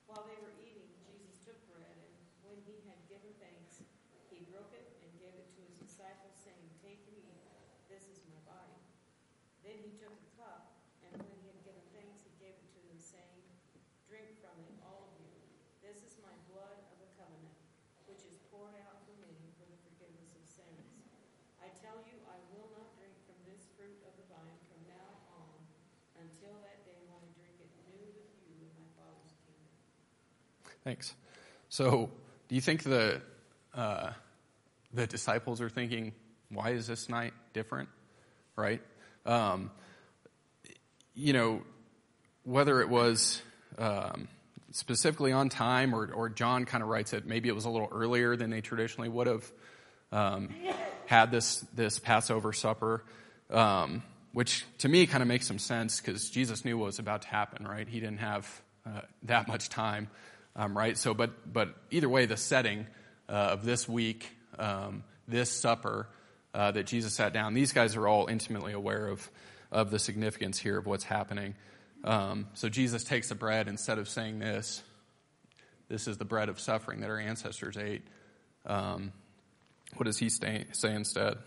While 0.07 0.23
While 0.23 0.23
they 0.23 0.39
were 0.39 0.55
eating, 0.63 0.87
Jesus 1.03 1.43
took 1.43 1.59
bread, 1.67 1.99
and 1.99 2.15
when 2.47 2.55
he 2.63 2.79
had 2.87 2.95
given 3.11 3.27
thanks, 3.43 3.83
he 4.31 4.47
broke 4.47 4.71
it 4.71 4.87
and 5.03 5.11
gave 5.19 5.35
it 5.35 5.51
to 5.51 5.67
his 5.67 5.83
disciples, 5.83 6.31
saying, 6.39 6.63
Take 6.79 7.03
and 7.11 7.19
eat, 7.19 7.43
this 7.91 8.07
is 8.07 8.23
my 8.31 8.39
body. 8.47 8.79
Then 9.67 9.83
he 9.83 9.99
took 9.99 10.15
a 10.15 10.31
cup, 10.39 10.79
and 11.03 11.11
when 11.11 11.27
he 11.43 11.51
had 11.51 11.59
given 11.67 11.83
thanks, 11.91 12.23
he 12.23 12.31
gave 12.39 12.55
it 12.55 12.71
to 12.71 12.79
them, 12.87 13.03
saying, 13.03 13.43
Drink 14.07 14.31
from 14.39 14.55
it, 14.63 14.79
all 14.79 15.11
of 15.11 15.19
you. 15.19 15.35
This 15.83 15.99
is 16.07 16.23
my 16.23 16.31
blood 16.47 16.79
of 16.87 16.97
the 17.03 17.11
covenant, 17.19 17.59
which 18.07 18.23
is 18.23 18.39
poured 18.47 18.79
out 18.87 19.03
for 19.03 19.19
many 19.19 19.51
for 19.59 19.67
the 19.67 19.75
forgiveness 19.91 20.31
of 20.39 20.47
sins. 20.47 20.87
I 21.67 21.73
tell 21.83 21.99
you, 22.07 22.15
I 22.31 22.39
will 22.55 22.71
not 22.71 22.95
drink 22.95 23.11
from 23.27 23.35
this 23.43 23.67
fruit 23.75 23.99
of 24.07 24.15
the 24.15 24.23
vine 24.31 24.61
from 24.71 24.79
now 24.87 25.11
on 25.35 25.57
until 26.15 26.55
that 26.63 26.85
day 26.87 27.03
when 27.11 27.19
I 27.19 27.29
drink 27.35 27.59
it 27.59 27.67
new 27.91 28.07
with 28.15 28.31
you 28.47 28.55
in 28.61 28.71
my 28.79 28.87
Father's 28.95 29.35
kingdom. 29.43 29.75
Thanks. 30.87 31.13
So, 31.67 32.09
do 32.47 32.55
you 32.55 32.61
think 32.61 32.83
the 32.83 33.21
uh, 33.75 34.11
the 34.93 35.05
disciples 35.05 35.59
are 35.59 35.67
thinking, 35.67 36.13
"Why 36.47 36.69
is 36.69 36.87
this 36.87 37.09
night 37.09 37.33
different?" 37.51 37.89
Right? 38.55 38.81
Um, 39.25 39.69
you 41.13 41.33
know, 41.33 41.61
whether 42.45 42.79
it 42.79 42.87
was 42.87 43.41
um, 43.77 44.29
specifically 44.71 45.33
on 45.33 45.49
time, 45.49 45.93
or, 45.93 46.09
or 46.09 46.29
John 46.29 46.63
kind 46.63 46.81
of 46.81 46.87
writes 46.87 47.11
it, 47.11 47.25
maybe 47.25 47.49
it 47.49 47.53
was 47.53 47.65
a 47.65 47.69
little 47.69 47.89
earlier 47.91 48.37
than 48.37 48.49
they 48.49 48.61
traditionally 48.61 49.09
would 49.09 49.27
have 49.27 49.51
um, 50.13 50.55
had 51.05 51.31
this 51.31 51.65
this 51.75 51.99
Passover 51.99 52.53
supper. 52.53 53.03
Um, 53.49 54.03
which 54.31 54.63
to 54.77 54.87
me 54.87 55.05
kind 55.05 55.21
of 55.21 55.27
makes 55.27 55.47
some 55.47 55.59
sense 55.59 55.99
because 55.99 56.29
Jesus 56.29 56.63
knew 56.63 56.77
what 56.77 56.85
was 56.85 56.99
about 56.99 57.23
to 57.23 57.27
happen, 57.27 57.67
right? 57.67 57.89
He 57.89 57.99
didn't 57.99 58.19
have 58.19 58.61
uh, 58.85 59.01
that 59.23 59.49
much 59.49 59.67
time, 59.67 60.07
um, 60.57 60.77
right? 60.77 60.97
So, 60.97 61.13
but 61.13 61.51
but 61.51 61.69
either 61.91 62.09
way, 62.09 62.25
the 62.25 62.35
setting 62.35 62.87
uh, 63.29 63.33
of 63.33 63.63
this 63.63 63.87
week, 63.87 64.29
um, 64.59 65.03
this 65.27 65.51
supper 65.51 66.09
uh, 66.53 66.71
that 66.71 66.87
Jesus 66.87 67.13
sat 67.13 67.31
down, 67.31 67.53
these 67.53 67.71
guys 67.71 67.95
are 67.95 68.07
all 68.07 68.27
intimately 68.27 68.73
aware 68.73 69.07
of 69.07 69.29
of 69.71 69.91
the 69.91 69.99
significance 69.99 70.57
here 70.57 70.77
of 70.77 70.85
what's 70.85 71.03
happening. 71.03 71.55
Um, 72.03 72.47
so 72.53 72.69
Jesus 72.69 73.03
takes 73.03 73.29
the 73.29 73.35
bread 73.35 73.67
instead 73.67 73.97
of 73.97 74.09
saying 74.09 74.39
this. 74.39 74.81
This 75.89 76.07
is 76.07 76.17
the 76.17 76.25
bread 76.25 76.49
of 76.49 76.59
suffering 76.59 77.01
that 77.01 77.09
our 77.09 77.19
ancestors 77.19 77.77
ate. 77.77 78.03
Um, 78.65 79.13
what 79.95 80.05
does 80.05 80.17
he 80.17 80.29
say, 80.29 80.65
say 80.73 80.93
instead? 80.93 81.37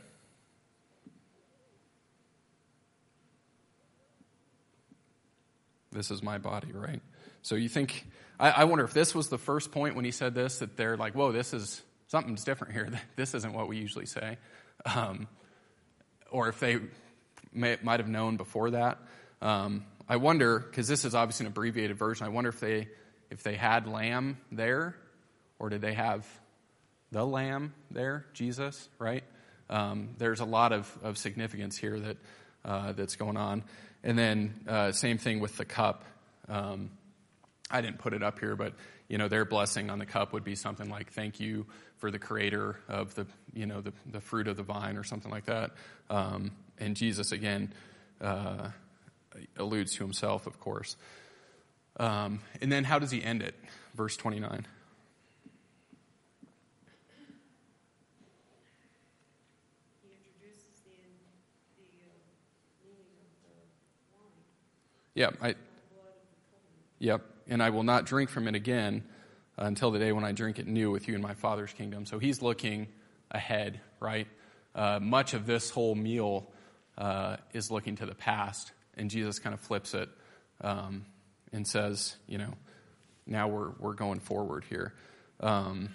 This 5.93 6.11
is 6.11 6.23
my 6.23 6.39
body, 6.39 6.73
right? 6.73 7.01
So 7.43 7.55
you 7.55 7.69
think, 7.69 8.07
I, 8.39 8.51
I, 8.51 8.65
wonder 8.65 8.85
if 8.85 8.93
this 8.93 9.15
was 9.15 9.29
the 9.29 9.39
first 9.39 9.73
point 9.73 9.97
when 9.97 10.05
he 10.05 10.11
said 10.11 10.35
this, 10.35 10.59
that 10.59 10.77
they're 10.77 10.97
like, 10.97 11.15
whoa, 11.15 11.33
this 11.33 11.53
is, 11.53 11.83
something's 12.09 12.45
different 12.45 12.75
here. 12.75 12.89
This 13.17 13.35
isn't 13.35 13.53
what 13.53 13.69
we 13.69 13.79
usually 13.79 14.07
say. 14.07 14.39
Um, 14.85 15.27
or 16.31 16.49
if 16.49 16.61
they 16.61 16.79
may, 17.53 17.77
might 17.83 18.01
have 18.01 18.09
known 18.09 18.37
before 18.37 18.71
that. 18.71 18.99
Um, 19.43 19.85
I 20.09 20.17
wonder, 20.17 20.59
because 20.59 20.89
this 20.89 21.05
is 21.05 21.15
obviously 21.15 21.47
an 21.47 21.53
abbreviated 21.53 21.97
version, 21.99 22.27
I 22.27 22.31
wonder 22.31 22.51
if 22.51 22.61
they, 22.61 22.89
if 23.31 23.43
they 23.43 23.55
had 23.55 23.87
lamb 23.87 24.39
there, 24.53 24.97
or 25.59 25.71
did 25.71 25.81
they 25.81 25.95
have 25.95 26.27
the 27.13 27.25
lamb 27.25 27.75
there, 27.91 28.27
Jesus, 28.33 28.89
right? 28.99 29.25
Um, 29.69 30.11
there's 30.19 30.41
a 30.41 30.45
lot 30.45 30.73
of, 30.73 30.99
of 31.03 31.19
significance 31.19 31.77
here 31.77 31.99
that, 31.99 32.17
uh, 32.65 32.93
that's 32.93 33.17
going 33.17 33.37
on. 33.37 33.65
And 34.03 34.19
then 34.19 34.65
uh, 34.67 34.93
same 34.93 35.19
thing 35.19 35.41
with 35.41 35.57
the 35.57 35.65
cup. 35.65 36.05
Um, 36.49 36.91
I 37.71 37.81
didn't 37.81 37.99
put 37.99 38.13
it 38.13 38.23
up 38.23 38.39
here, 38.39 38.57
but 38.57 38.75
you 39.09 39.19
know 39.19 39.29
their 39.29 39.45
blessing 39.45 39.91
on 39.91 39.99
the 39.99 40.07
cup 40.07 40.33
would 40.33 40.45
be 40.45 40.55
something 40.55 40.89
like 40.89 41.13
"Thank 41.13 41.41
you 41.41 41.67
for 41.99 42.11
the 42.11 42.19
Creator 42.19 42.77
of 42.89 43.15
the 43.15 43.27
you 43.53 43.67
know 43.67 43.81
the, 43.81 43.93
the 44.11 44.21
fruit 44.21 44.49
of 44.49 44.57
the 44.57 44.63
vine" 44.63 44.97
or 44.97 45.05
something 45.05 45.31
like 45.31 45.47
that. 45.47 45.73
Um, 46.09 46.53
and 46.79 46.97
Jesus 46.97 47.33
again 47.33 47.73
uh, 48.21 48.71
alludes 49.57 49.95
to 49.97 50.05
himself, 50.05 50.47
of 50.47 50.59
course. 50.59 50.97
Um, 51.99 52.41
and 52.61 52.73
then 52.73 52.85
how 52.85 52.99
does 52.99 53.11
he 53.11 53.23
end 53.23 53.43
it? 53.43 53.55
Verse 53.95 54.17
twenty 54.17 54.41
nine. 54.41 54.67
Yeah, 65.21 65.33
I. 65.43 65.55
Yep, 66.99 67.21
and 67.47 67.63
I 67.63 67.69
will 67.69 67.83
not 67.83 68.07
drink 68.07 68.31
from 68.31 68.49
it 68.49 68.55
again 68.55 69.05
until 69.59 69.91
the 69.91 69.99
day 69.99 70.13
when 70.13 70.25
I 70.25 70.33
drink 70.33 70.59
it 70.59 70.67
new 70.67 70.91
with 70.91 71.09
you 71.09 71.15
in 71.15 71.21
my 71.21 71.35
Father's 71.35 71.75
kingdom. 71.75 72.07
So 72.07 72.19
he's 72.19 72.41
looking 72.41 72.89
ahead, 73.31 73.83
right? 74.01 74.27
Uh, 74.75 74.99
much 74.99 75.35
of 75.35 75.45
this 75.45 75.69
whole 75.69 75.95
meal 75.95 76.51
uh, 76.97 77.37
is 77.53 77.71
looking 77.71 77.97
to 77.97 78.07
the 78.07 78.15
past, 78.15 78.73
and 78.97 79.11
Jesus 79.11 79.39
kind 79.39 79.53
of 79.53 79.61
flips 79.61 79.93
it 79.93 80.09
um, 80.63 81.05
and 81.53 81.69
says, 81.69 82.17
you 82.27 82.39
know, 82.39 82.55
now 83.27 83.47
we're 83.49 83.73
we're 83.79 83.93
going 83.93 84.21
forward 84.21 84.65
here. 84.71 84.95
Um, 85.41 85.91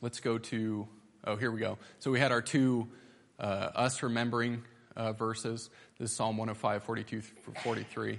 let's 0.00 0.20
go 0.20 0.38
to 0.38 0.86
oh 1.24 1.34
here 1.34 1.50
we 1.50 1.58
go. 1.58 1.76
So 1.98 2.12
we 2.12 2.20
had 2.20 2.30
our 2.30 2.40
two 2.40 2.86
uh, 3.40 3.70
us 3.74 4.00
remembering 4.04 4.62
uh, 5.00 5.12
verses. 5.12 5.70
This 5.98 6.10
is 6.10 6.16
Psalm 6.16 6.36
105, 6.36 6.82
42, 6.82 7.22
43. 7.62 8.18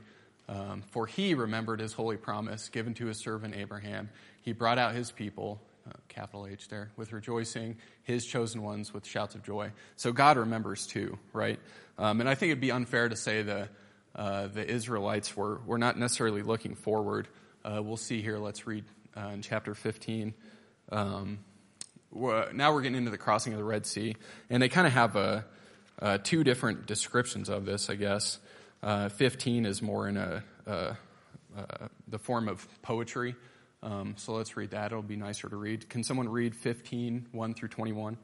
Um, 0.49 0.81
For 0.89 1.05
he 1.05 1.35
remembered 1.35 1.79
his 1.79 1.93
holy 1.93 2.17
promise 2.17 2.69
given 2.69 2.95
to 2.95 3.05
his 3.05 3.19
servant 3.19 3.55
Abraham. 3.55 4.09
He 4.41 4.51
brought 4.51 4.79
out 4.79 4.95
his 4.95 5.11
people, 5.11 5.61
uh, 5.87 5.93
capital 6.09 6.47
H 6.47 6.67
there, 6.69 6.89
with 6.97 7.13
rejoicing, 7.13 7.77
his 8.03 8.25
chosen 8.25 8.63
ones 8.63 8.93
with 8.93 9.05
shouts 9.05 9.35
of 9.35 9.43
joy. 9.43 9.71
So 9.95 10.11
God 10.11 10.37
remembers 10.37 10.87
too, 10.87 11.19
right? 11.33 11.59
Um, 11.99 12.19
and 12.19 12.27
I 12.27 12.33
think 12.33 12.49
it'd 12.49 12.61
be 12.61 12.71
unfair 12.71 13.07
to 13.07 13.15
say 13.15 13.43
the, 13.43 13.69
uh, 14.15 14.47
the 14.47 14.67
Israelites 14.67 15.37
were, 15.37 15.61
were 15.67 15.77
not 15.77 15.99
necessarily 15.99 16.41
looking 16.41 16.73
forward. 16.73 17.27
Uh, 17.63 17.79
we'll 17.83 17.95
see 17.95 18.23
here, 18.23 18.39
let's 18.39 18.65
read 18.65 18.85
uh, 19.15 19.27
in 19.27 19.43
chapter 19.43 19.75
15. 19.75 20.33
Um, 20.91 21.39
now 22.11 22.73
we're 22.73 22.81
getting 22.81 22.97
into 22.97 23.11
the 23.11 23.19
crossing 23.19 23.53
of 23.53 23.59
the 23.59 23.63
Red 23.63 23.85
Sea, 23.85 24.15
and 24.49 24.61
they 24.63 24.67
kind 24.67 24.87
of 24.87 24.93
have 24.93 25.15
a 25.15 25.45
uh, 26.01 26.17
two 26.17 26.43
different 26.43 26.85
descriptions 26.85 27.49
of 27.49 27.65
this, 27.65 27.89
I 27.89 27.95
guess. 27.95 28.39
Uh, 28.81 29.09
15 29.09 29.65
is 29.65 29.81
more 29.81 30.07
in 30.07 30.17
a, 30.17 30.43
the 32.07 32.19
form 32.19 32.47
of 32.47 32.67
poetry. 32.81 33.35
Um, 33.83 34.15
so 34.17 34.33
let's 34.33 34.55
read 34.55 34.71
that. 34.71 34.91
It'll 34.91 35.01
be 35.01 35.15
nicer 35.15 35.49
to 35.49 35.55
read. 35.55 35.89
Can 35.89 36.03
someone 36.03 36.29
read 36.29 36.55
15, 36.55 37.27
1 37.31 37.53
through 37.53 37.69
21? 37.69 38.17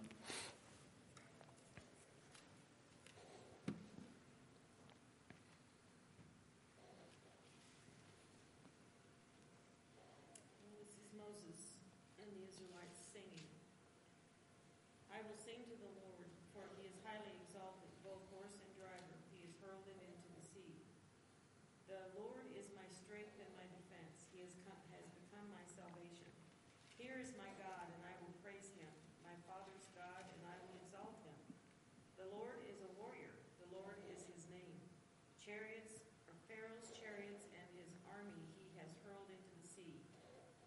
chariots, 35.47 36.03
Pharaoh's 36.51 36.91
chariots 36.91 37.47
and 37.55 37.67
his 37.79 37.95
army 38.11 38.51
he 38.59 38.67
has 38.83 38.99
hurled 39.07 39.31
into 39.31 39.47
the 39.55 39.63
sea. 39.63 40.03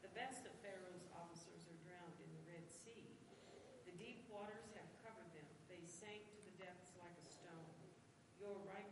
The 0.01 0.09
best 0.17 0.49
of 0.49 0.57
Pharaoh's 0.65 1.05
officers 1.13 1.69
are 1.69 1.81
drowned 1.85 2.17
in 2.17 2.33
the 2.33 2.45
Red 2.49 2.65
Sea. 2.73 3.13
The 3.85 3.93
deep 4.01 4.25
waters 4.33 4.73
have 4.81 4.89
covered 5.05 5.29
them. 5.37 5.45
They 5.69 5.85
sank 5.85 6.25
to 6.33 6.41
the 6.49 6.57
depths 6.57 6.97
like 6.97 7.13
a 7.13 7.29
stone. 7.29 7.77
Your 8.41 8.57
right 8.65 8.90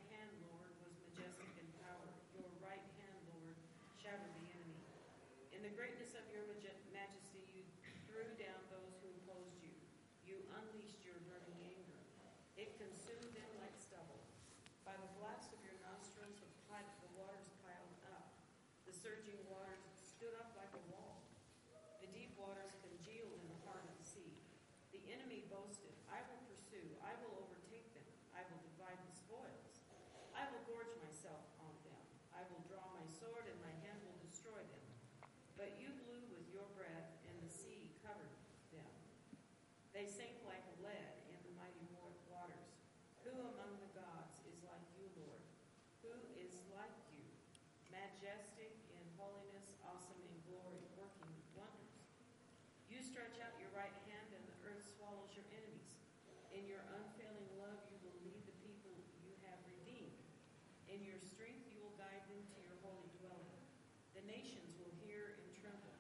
nations 64.29 64.76
will 64.76 64.93
hear 65.09 65.41
and 65.41 65.49
tremble. 65.57 65.97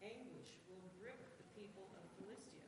Anguish 0.00 0.56
will 0.72 0.80
grip 0.96 1.20
the 1.36 1.48
people 1.52 1.84
of 1.92 2.04
Philistia. 2.16 2.64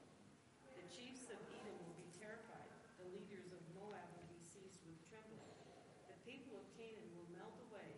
The 0.77 0.85
chiefs 0.93 1.33
of 1.33 1.41
Edom 1.57 1.81
will 1.81 1.97
be 1.97 2.13
terrified. 2.21 2.69
The 3.01 3.09
leaders 3.09 3.49
of 3.57 3.61
Moab 3.73 4.05
will 4.21 4.29
be 4.29 4.45
seized 4.45 4.85
with 4.85 5.01
trembling. 5.09 5.57
The 6.13 6.19
people 6.29 6.61
of 6.61 6.69
Canaan 6.77 7.09
will 7.17 7.29
melt 7.33 7.57
away. 7.73 7.89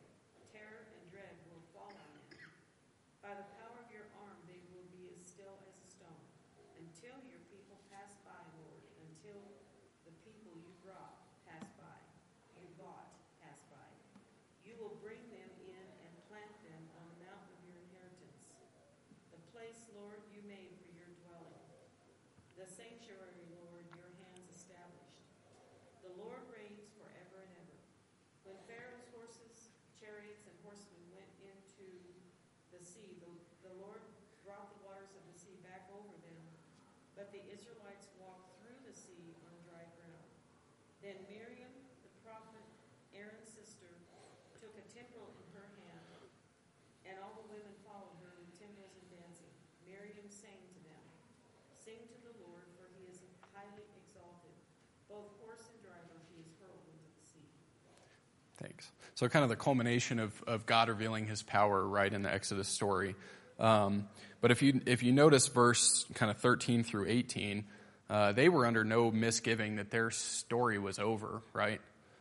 Terror 0.55 0.87
and 0.95 1.05
dread 1.11 1.35
will 1.51 1.62
fall 1.74 1.95
on 1.95 2.11
them. 2.31 2.51
By 3.22 3.35
the 3.39 3.47
power 3.59 3.78
of 3.78 3.91
your 3.91 4.07
arm, 4.18 4.39
they 4.51 4.59
will 4.74 4.87
be 4.91 5.11
as 5.14 5.22
still 5.26 5.59
as 5.66 5.78
a 5.78 5.89
stone. 5.91 6.26
Until 6.78 7.14
your 7.26 7.43
people 7.55 7.78
pass 7.91 8.18
by, 8.26 8.39
Lord, 8.59 8.83
until 9.03 9.39
the 10.07 10.14
people 10.26 10.55
you 10.59 10.74
brought 10.83 11.22
pass 11.47 11.70
by, 11.78 11.99
you 12.59 12.66
bought 12.78 13.14
pass 13.39 13.62
by. 13.70 13.87
You 14.66 14.74
will 14.78 14.99
bring 15.03 15.22
them 15.31 15.51
in 15.66 15.87
and 16.03 16.12
plant 16.26 16.55
them 16.62 16.83
on 16.95 17.05
the 17.11 17.18
mountain 17.26 17.51
of 17.59 17.62
your 17.66 17.78
inheritance, 17.91 18.43
the 19.35 19.43
place, 19.51 19.83
Lord, 19.99 20.22
you 20.31 20.43
made 20.47 20.74
for 20.78 20.91
your 20.95 21.11
dwelling. 21.26 21.66
The 22.55 22.70
sanctuary, 22.70 23.51
Lord, 23.51 23.87
your 23.99 24.14
hands 24.22 24.47
established. 24.51 25.26
The 26.07 26.14
Lord 26.18 26.43
reigns 26.55 26.87
forever 26.99 27.43
and 27.43 27.55
ever. 27.55 27.78
When 28.47 28.59
Pharaoh's 28.70 29.11
horses, 29.11 29.74
chariots, 29.99 30.47
and 30.47 30.55
horsemen 30.62 31.03
went 31.11 31.35
into 31.43 31.91
the 32.70 32.78
sea, 32.78 33.18
the, 33.18 33.31
the 33.66 33.74
Lord 33.83 34.01
brought 34.47 34.70
the 34.70 34.81
waters 34.87 35.11
of 35.18 35.26
the 35.28 35.37
sea 35.37 35.59
back 35.66 35.91
over 35.91 36.14
them, 36.22 36.43
but 37.18 37.35
the 37.35 37.43
Israelites 37.51 38.07
walked 38.22 38.55
through 38.62 38.78
the 38.87 38.95
sea 38.95 39.35
on 39.45 39.53
dry 39.66 39.83
ground. 39.99 40.31
Then 41.03 41.18
Miriam, 41.26 41.74
the 42.07 42.12
prophet, 42.22 42.64
Aaron's 43.12 43.51
sister, 43.51 43.91
took 44.61 44.76
a 44.76 44.85
timbrel 44.93 45.33
in 45.41 45.49
her 45.57 45.68
hand, 45.85 46.20
and 47.09 47.16
all 47.24 47.33
the 47.33 47.49
women 47.49 47.72
followed 47.81 48.12
her 48.20 48.37
with 48.37 48.53
timbrels 48.61 48.93
and 48.93 49.09
dancing. 49.09 49.53
Miriam 49.89 50.28
sang 50.28 50.61
to 50.76 50.81
them, 50.85 51.05
Sing 51.72 51.97
to 51.97 52.18
the 52.28 52.37
Lord, 52.45 52.68
for 52.76 52.93
he 53.01 53.09
is 53.09 53.24
highly 53.57 53.89
exalted. 54.05 54.53
Both 55.09 55.33
horse 55.41 55.64
and 55.72 55.81
driver 55.81 56.20
he 56.28 56.45
is 56.45 56.53
hurled 56.61 56.85
into 56.93 57.09
the 57.09 57.24
sea. 57.24 57.49
Thanks. 58.61 58.93
So, 59.15 59.29
kind 59.29 59.43
of 59.43 59.49
the 59.49 59.57
culmination 59.57 60.19
of, 60.19 60.33
of 60.47 60.67
God 60.67 60.89
revealing 60.89 61.27
his 61.27 61.43
power 61.43 61.87
right 61.87 62.13
in 62.13 62.23
the 62.23 62.33
Exodus 62.33 62.69
story. 62.69 63.15
Um, 63.59 64.09
but 64.41 64.51
if 64.51 64.63
you, 64.63 64.81
if 64.87 65.03
you 65.03 65.13
notice 65.13 65.49
verse 65.49 66.07
kind 66.15 66.31
of 66.31 66.39
13 66.39 66.83
through 66.83 67.07
18, 67.09 67.65
uh, 68.09 68.33
they 68.33 68.49
were 68.49 68.67
under 68.67 68.85
no 68.85 69.11
misgiving 69.11 69.77
that 69.77 69.91
their 69.91 70.11
story 70.11 70.79
was 70.79 70.99
over, 70.99 71.43
right? 71.53 71.81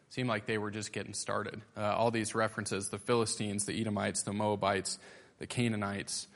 Seemed 0.10 0.28
like 0.28 0.46
they 0.46 0.58
were 0.58 0.72
just 0.72 0.92
getting 0.92 1.14
started. 1.14 1.62
Uh, 1.78 1.96
all 1.96 2.12
these 2.12 2.36
references 2.36 2.90
the 2.90 3.00
Philistines, 3.00 3.66
the 3.66 3.80
Edomites, 3.80 4.24
the 4.24 4.34
Moabites, 4.34 5.00
the 5.40 5.48
Canaanites 5.48 6.28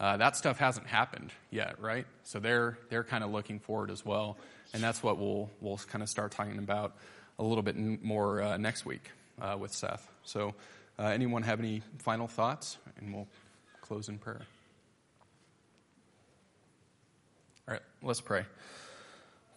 uh, 0.00 0.16
that 0.16 0.34
stuff 0.34 0.58
hasn't 0.58 0.86
happened 0.86 1.30
yet, 1.50 1.78
right? 1.78 2.06
So 2.24 2.40
they're, 2.40 2.78
they're 2.88 3.04
kind 3.04 3.22
of 3.22 3.30
looking 3.30 3.60
forward 3.60 3.90
as 3.90 4.04
well. 4.04 4.38
And 4.72 4.82
that's 4.82 5.02
what 5.02 5.18
we'll, 5.18 5.50
we'll 5.60 5.76
kind 5.76 6.02
of 6.02 6.08
start 6.08 6.32
talking 6.32 6.58
about 6.58 6.96
a 7.38 7.44
little 7.44 7.62
bit 7.62 7.76
more 7.76 8.40
uh, 8.40 8.56
next 8.56 8.86
week 8.86 9.10
uh, 9.40 9.56
with 9.58 9.72
Seth. 9.72 10.08
So, 10.24 10.54
uh, 10.98 11.06
anyone 11.06 11.42
have 11.42 11.60
any 11.60 11.82
final 11.98 12.28
thoughts? 12.28 12.78
And 12.98 13.14
we'll 13.14 13.28
close 13.80 14.08
in 14.08 14.18
prayer. 14.18 14.42
All 17.68 17.74
right, 17.74 17.82
let's 18.02 18.20
pray. 18.20 18.44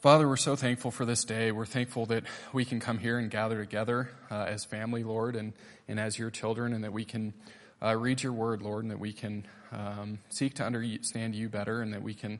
Father, 0.01 0.27
we're 0.27 0.35
so 0.35 0.57
thankful 0.57 0.91
for 0.91 1.05
this 1.05 1.23
day. 1.23 1.51
We're 1.51 1.65
thankful 1.65 2.05
that 2.07 2.23
we 2.51 2.65
can 2.65 2.81
come 2.81 2.97
here 2.97 3.17
and 3.17 3.31
gather 3.31 3.59
together 3.59 4.09
uh, 4.29 4.43
as 4.43 4.65
family, 4.65 5.01
Lord, 5.01 5.35
and, 5.37 5.53
and 5.87 5.97
as 5.99 6.19
your 6.19 6.29
children, 6.29 6.73
and 6.73 6.83
that 6.83 6.91
we 6.91 7.05
can 7.05 7.33
uh, 7.81 7.95
read 7.95 8.21
your 8.21 8.33
word, 8.33 8.61
Lord, 8.61 8.83
and 8.83 8.91
that 8.91 8.99
we 8.99 9.13
can 9.13 9.45
um, 9.71 10.19
seek 10.29 10.55
to 10.55 10.63
understand 10.63 11.35
you 11.35 11.47
better, 11.47 11.81
and 11.81 11.93
that 11.93 12.03
we 12.03 12.13
can 12.13 12.39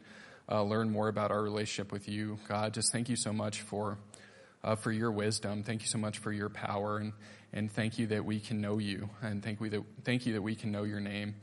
uh, 0.51 0.61
learn 0.61 0.89
more 0.89 1.07
about 1.07 1.31
our 1.31 1.41
relationship 1.41 1.91
with 1.91 2.09
you. 2.09 2.37
God, 2.49 2.73
just 2.73 2.91
thank 2.91 3.07
you 3.07 3.15
so 3.15 3.31
much 3.31 3.61
for 3.61 3.97
uh, 4.63 4.75
for 4.75 4.91
your 4.91 5.11
wisdom. 5.11 5.63
Thank 5.63 5.81
you 5.81 5.87
so 5.87 5.97
much 5.97 6.19
for 6.19 6.31
your 6.31 6.49
power, 6.49 6.97
and 6.97 7.13
and 7.51 7.71
thank 7.71 7.99
you 7.99 8.07
that 8.07 8.25
we 8.25 8.39
can 8.39 8.61
know 8.61 8.79
you, 8.79 9.09
and 9.21 9.43
thank 9.43 9.59
we 9.59 9.69
that 9.69 9.83
thank 10.03 10.25
you 10.25 10.33
that 10.33 10.41
we 10.41 10.55
can 10.55 10.71
know 10.71 10.83
your 10.83 10.99
name, 10.99 11.35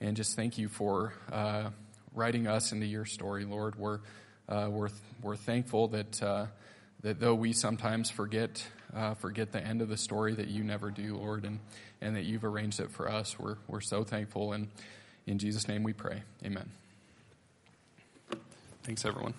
and 0.00 0.16
just 0.16 0.36
thank 0.36 0.58
you 0.58 0.68
for 0.68 1.14
uh, 1.32 1.70
writing 2.14 2.46
us 2.46 2.72
into 2.72 2.86
your 2.86 3.04
story, 3.04 3.44
Lord. 3.44 3.76
We're 3.76 4.00
uh, 4.48 4.68
we're 4.70 4.90
we're 5.22 5.36
thankful 5.36 5.88
that 5.88 6.22
uh, 6.22 6.46
that 7.02 7.20
though 7.20 7.34
we 7.34 7.52
sometimes 7.52 8.10
forget 8.10 8.66
uh, 8.94 9.14
forget 9.14 9.52
the 9.52 9.64
end 9.64 9.82
of 9.82 9.88
the 9.88 9.96
story, 9.96 10.34
that 10.34 10.48
you 10.48 10.64
never 10.64 10.90
do, 10.90 11.16
Lord, 11.16 11.44
and 11.44 11.60
and 12.00 12.16
that 12.16 12.24
you've 12.24 12.44
arranged 12.44 12.80
it 12.80 12.90
for 12.90 13.10
us. 13.10 13.38
We're 13.38 13.56
we're 13.68 13.80
so 13.80 14.04
thankful, 14.04 14.52
and 14.52 14.68
in 15.26 15.38
Jesus' 15.38 15.68
name 15.68 15.82
we 15.82 15.92
pray, 15.92 16.22
Amen. 16.44 16.70
Thanks, 18.82 19.04
everyone. 19.06 19.32